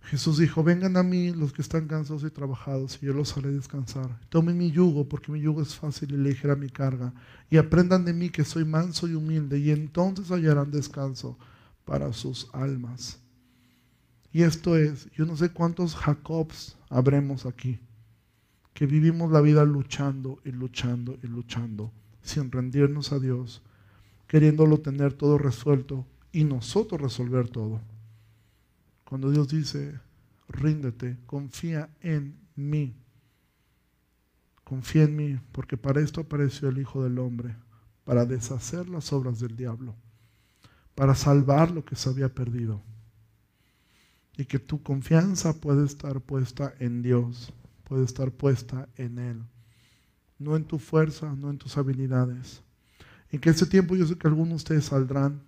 [0.01, 3.51] Jesús dijo, vengan a mí los que están cansados y trabajados y yo los haré
[3.51, 4.20] descansar.
[4.30, 7.13] Tomen mi yugo porque mi yugo es fácil y ligera mi carga.
[7.49, 11.38] Y aprendan de mí que soy manso y humilde y entonces hallarán descanso
[11.86, 13.20] para sus almas.
[14.34, 17.80] Y esto es, yo no sé cuántos Jacobs habremos aquí,
[18.74, 23.61] que vivimos la vida luchando y luchando y luchando sin rendirnos a Dios,
[24.28, 27.82] queriéndolo tener todo resuelto y nosotros resolver todo.
[29.05, 29.99] Cuando Dios dice,
[30.47, 32.95] ríndete, confía en mí.
[34.63, 37.55] Confía en mí, porque para esto apareció el Hijo del Hombre,
[38.03, 39.95] para deshacer las obras del diablo,
[40.93, 42.82] para salvar lo que se había perdido.
[44.38, 47.51] Y que tu confianza puede estar puesta en Dios,
[47.84, 49.43] puede estar puesta en Él
[50.40, 52.62] no en tu fuerza, no en tus habilidades.
[53.32, 55.42] En que ese tiempo yo sé que algunos de ustedes saldrán,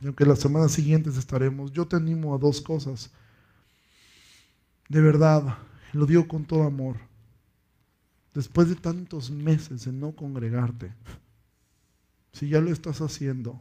[0.00, 3.10] y aunque las semanas siguientes estaremos, yo te animo a dos cosas.
[4.88, 5.58] De verdad,
[5.92, 6.96] lo digo con todo amor.
[8.34, 10.92] Después de tantos meses de no congregarte,
[12.32, 13.58] si ya lo estás haciendo,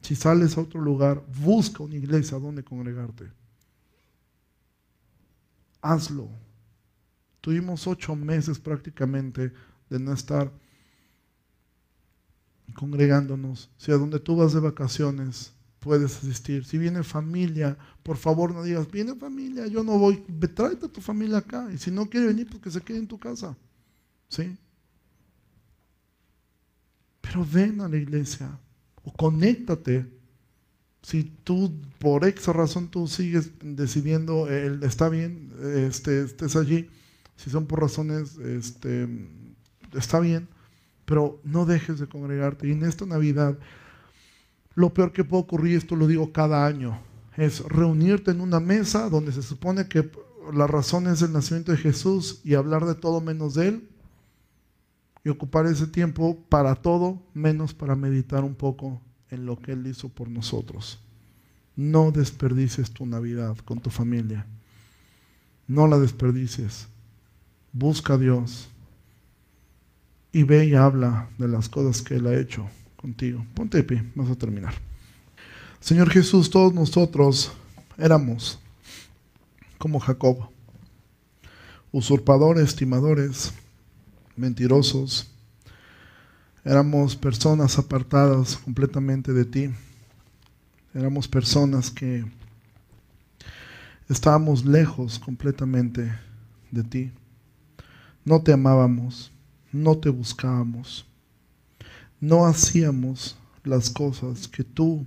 [0.00, 3.30] si sales a otro lugar, busca una iglesia donde congregarte.
[5.82, 6.28] hazlo.
[7.40, 9.52] Tuvimos ocho meses prácticamente
[9.88, 10.52] de no estar
[12.74, 13.70] congregándonos.
[13.76, 16.64] Si a donde tú vas de vacaciones puedes asistir.
[16.64, 20.16] Si viene familia, por favor no digas, viene familia, yo no voy,
[20.54, 21.68] tráete a tu familia acá.
[21.72, 23.56] Y si no quiere venir, pues que se quede en tu casa.
[24.28, 24.56] ¿Sí?
[27.20, 28.58] Pero ven a la iglesia
[29.02, 30.06] o conéctate.
[31.02, 36.90] Si tú por esa razón tú sigues decidiendo, el, está bien, este, estés allí.
[37.38, 39.08] Si son por razones, este,
[39.94, 40.48] está bien,
[41.04, 42.66] pero no dejes de congregarte.
[42.66, 43.56] Y en esta Navidad,
[44.74, 47.00] lo peor que puede ocurrir, esto lo digo cada año,
[47.36, 50.10] es reunirte en una mesa donde se supone que
[50.52, 53.88] la razón es el nacimiento de Jesús y hablar de todo menos de Él
[55.24, 59.86] y ocupar ese tiempo para todo menos para meditar un poco en lo que Él
[59.86, 60.98] hizo por nosotros.
[61.76, 64.44] No desperdicies tu Navidad con tu familia.
[65.68, 66.88] No la desperdicies.
[67.72, 68.68] Busca a Dios
[70.32, 73.44] y ve y habla de las cosas que Él ha hecho contigo.
[73.54, 74.74] Ponte de vamos a terminar.
[75.80, 77.52] Señor Jesús, todos nosotros
[77.96, 78.58] éramos
[79.78, 80.48] como Jacob,
[81.92, 83.52] usurpadores, estimadores,
[84.36, 85.30] mentirosos.
[86.64, 89.70] Éramos personas apartadas completamente de ti.
[90.94, 92.24] Éramos personas que
[94.08, 96.12] estábamos lejos completamente
[96.70, 97.12] de ti.
[98.28, 99.32] No te amábamos,
[99.72, 101.06] no te buscábamos,
[102.20, 105.06] no hacíamos las cosas que tú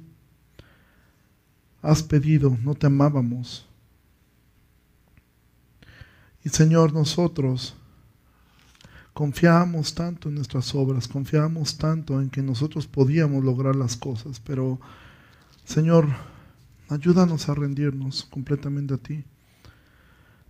[1.84, 3.68] has pedido, no te amábamos.
[6.44, 7.76] Y Señor, nosotros
[9.14, 14.80] confiábamos tanto en nuestras obras, confiábamos tanto en que nosotros podíamos lograr las cosas, pero
[15.64, 16.08] Señor,
[16.90, 19.24] ayúdanos a rendirnos completamente a ti.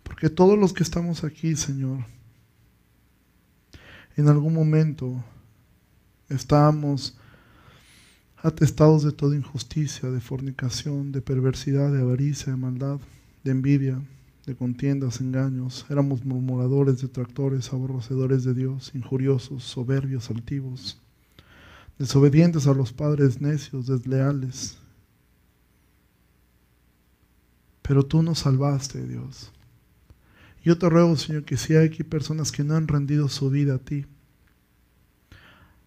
[0.03, 2.05] Porque todos los que estamos aquí, Señor,
[4.21, 5.23] en algún momento
[6.29, 7.17] estábamos
[8.37, 12.99] atestados de toda injusticia, de fornicación, de perversidad, de avaricia, de maldad,
[13.43, 13.99] de envidia,
[14.45, 15.85] de contiendas, engaños.
[15.89, 20.99] Éramos murmuradores, detractores, aborrecedores de Dios, injuriosos, soberbios, altivos,
[21.97, 24.77] desobedientes a los padres, necios, desleales.
[27.81, 29.51] Pero tú nos salvaste, Dios.
[30.63, 33.75] Yo te ruego, Señor, que si hay aquí personas que no han rendido su vida
[33.75, 34.05] a ti,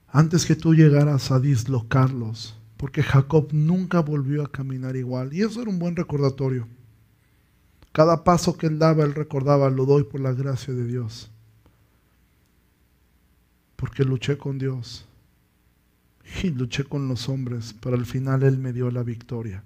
[0.08, 5.32] antes que tú llegaras a dislocarlos, porque Jacob nunca volvió a caminar igual.
[5.32, 6.68] Y eso era un buen recordatorio.
[7.92, 11.30] Cada paso que él daba, él recordaba, lo doy por la gracia de Dios.
[13.76, 15.06] Porque luché con Dios
[16.42, 19.62] y luché con los hombres, pero al final Él me dio la victoria.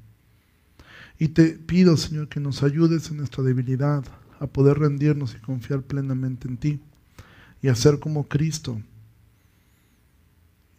[1.18, 4.04] Y te pido, Señor, que nos ayudes en nuestra debilidad
[4.38, 6.80] a poder rendirnos y confiar plenamente en ti
[7.62, 8.80] y hacer como Cristo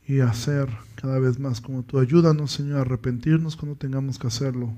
[0.07, 1.99] y hacer cada vez más como tú.
[1.99, 4.73] Ayúdanos, Señor, a arrepentirnos cuando tengamos que hacerlo,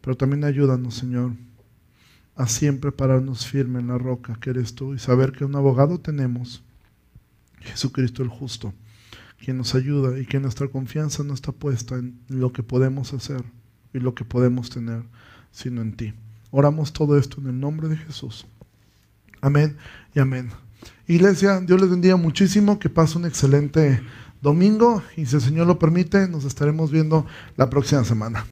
[0.00, 1.32] pero también ayúdanos, Señor,
[2.34, 6.00] a siempre pararnos firme en la roca que eres tú y saber que un abogado
[6.00, 6.62] tenemos,
[7.60, 8.72] Jesucristo el justo,
[9.38, 13.44] quien nos ayuda y que nuestra confianza no está puesta en lo que podemos hacer
[13.92, 15.04] y lo que podemos tener,
[15.52, 16.14] sino en ti.
[16.52, 18.46] Oramos todo esto en el nombre de Jesús.
[19.40, 19.76] Amén
[20.14, 20.50] y amén.
[21.08, 24.02] Iglesia, Dios les bendiga muchísimo, que pase un excelente
[24.42, 27.26] domingo y si el Señor lo permite, nos estaremos viendo
[27.56, 28.46] la próxima semana.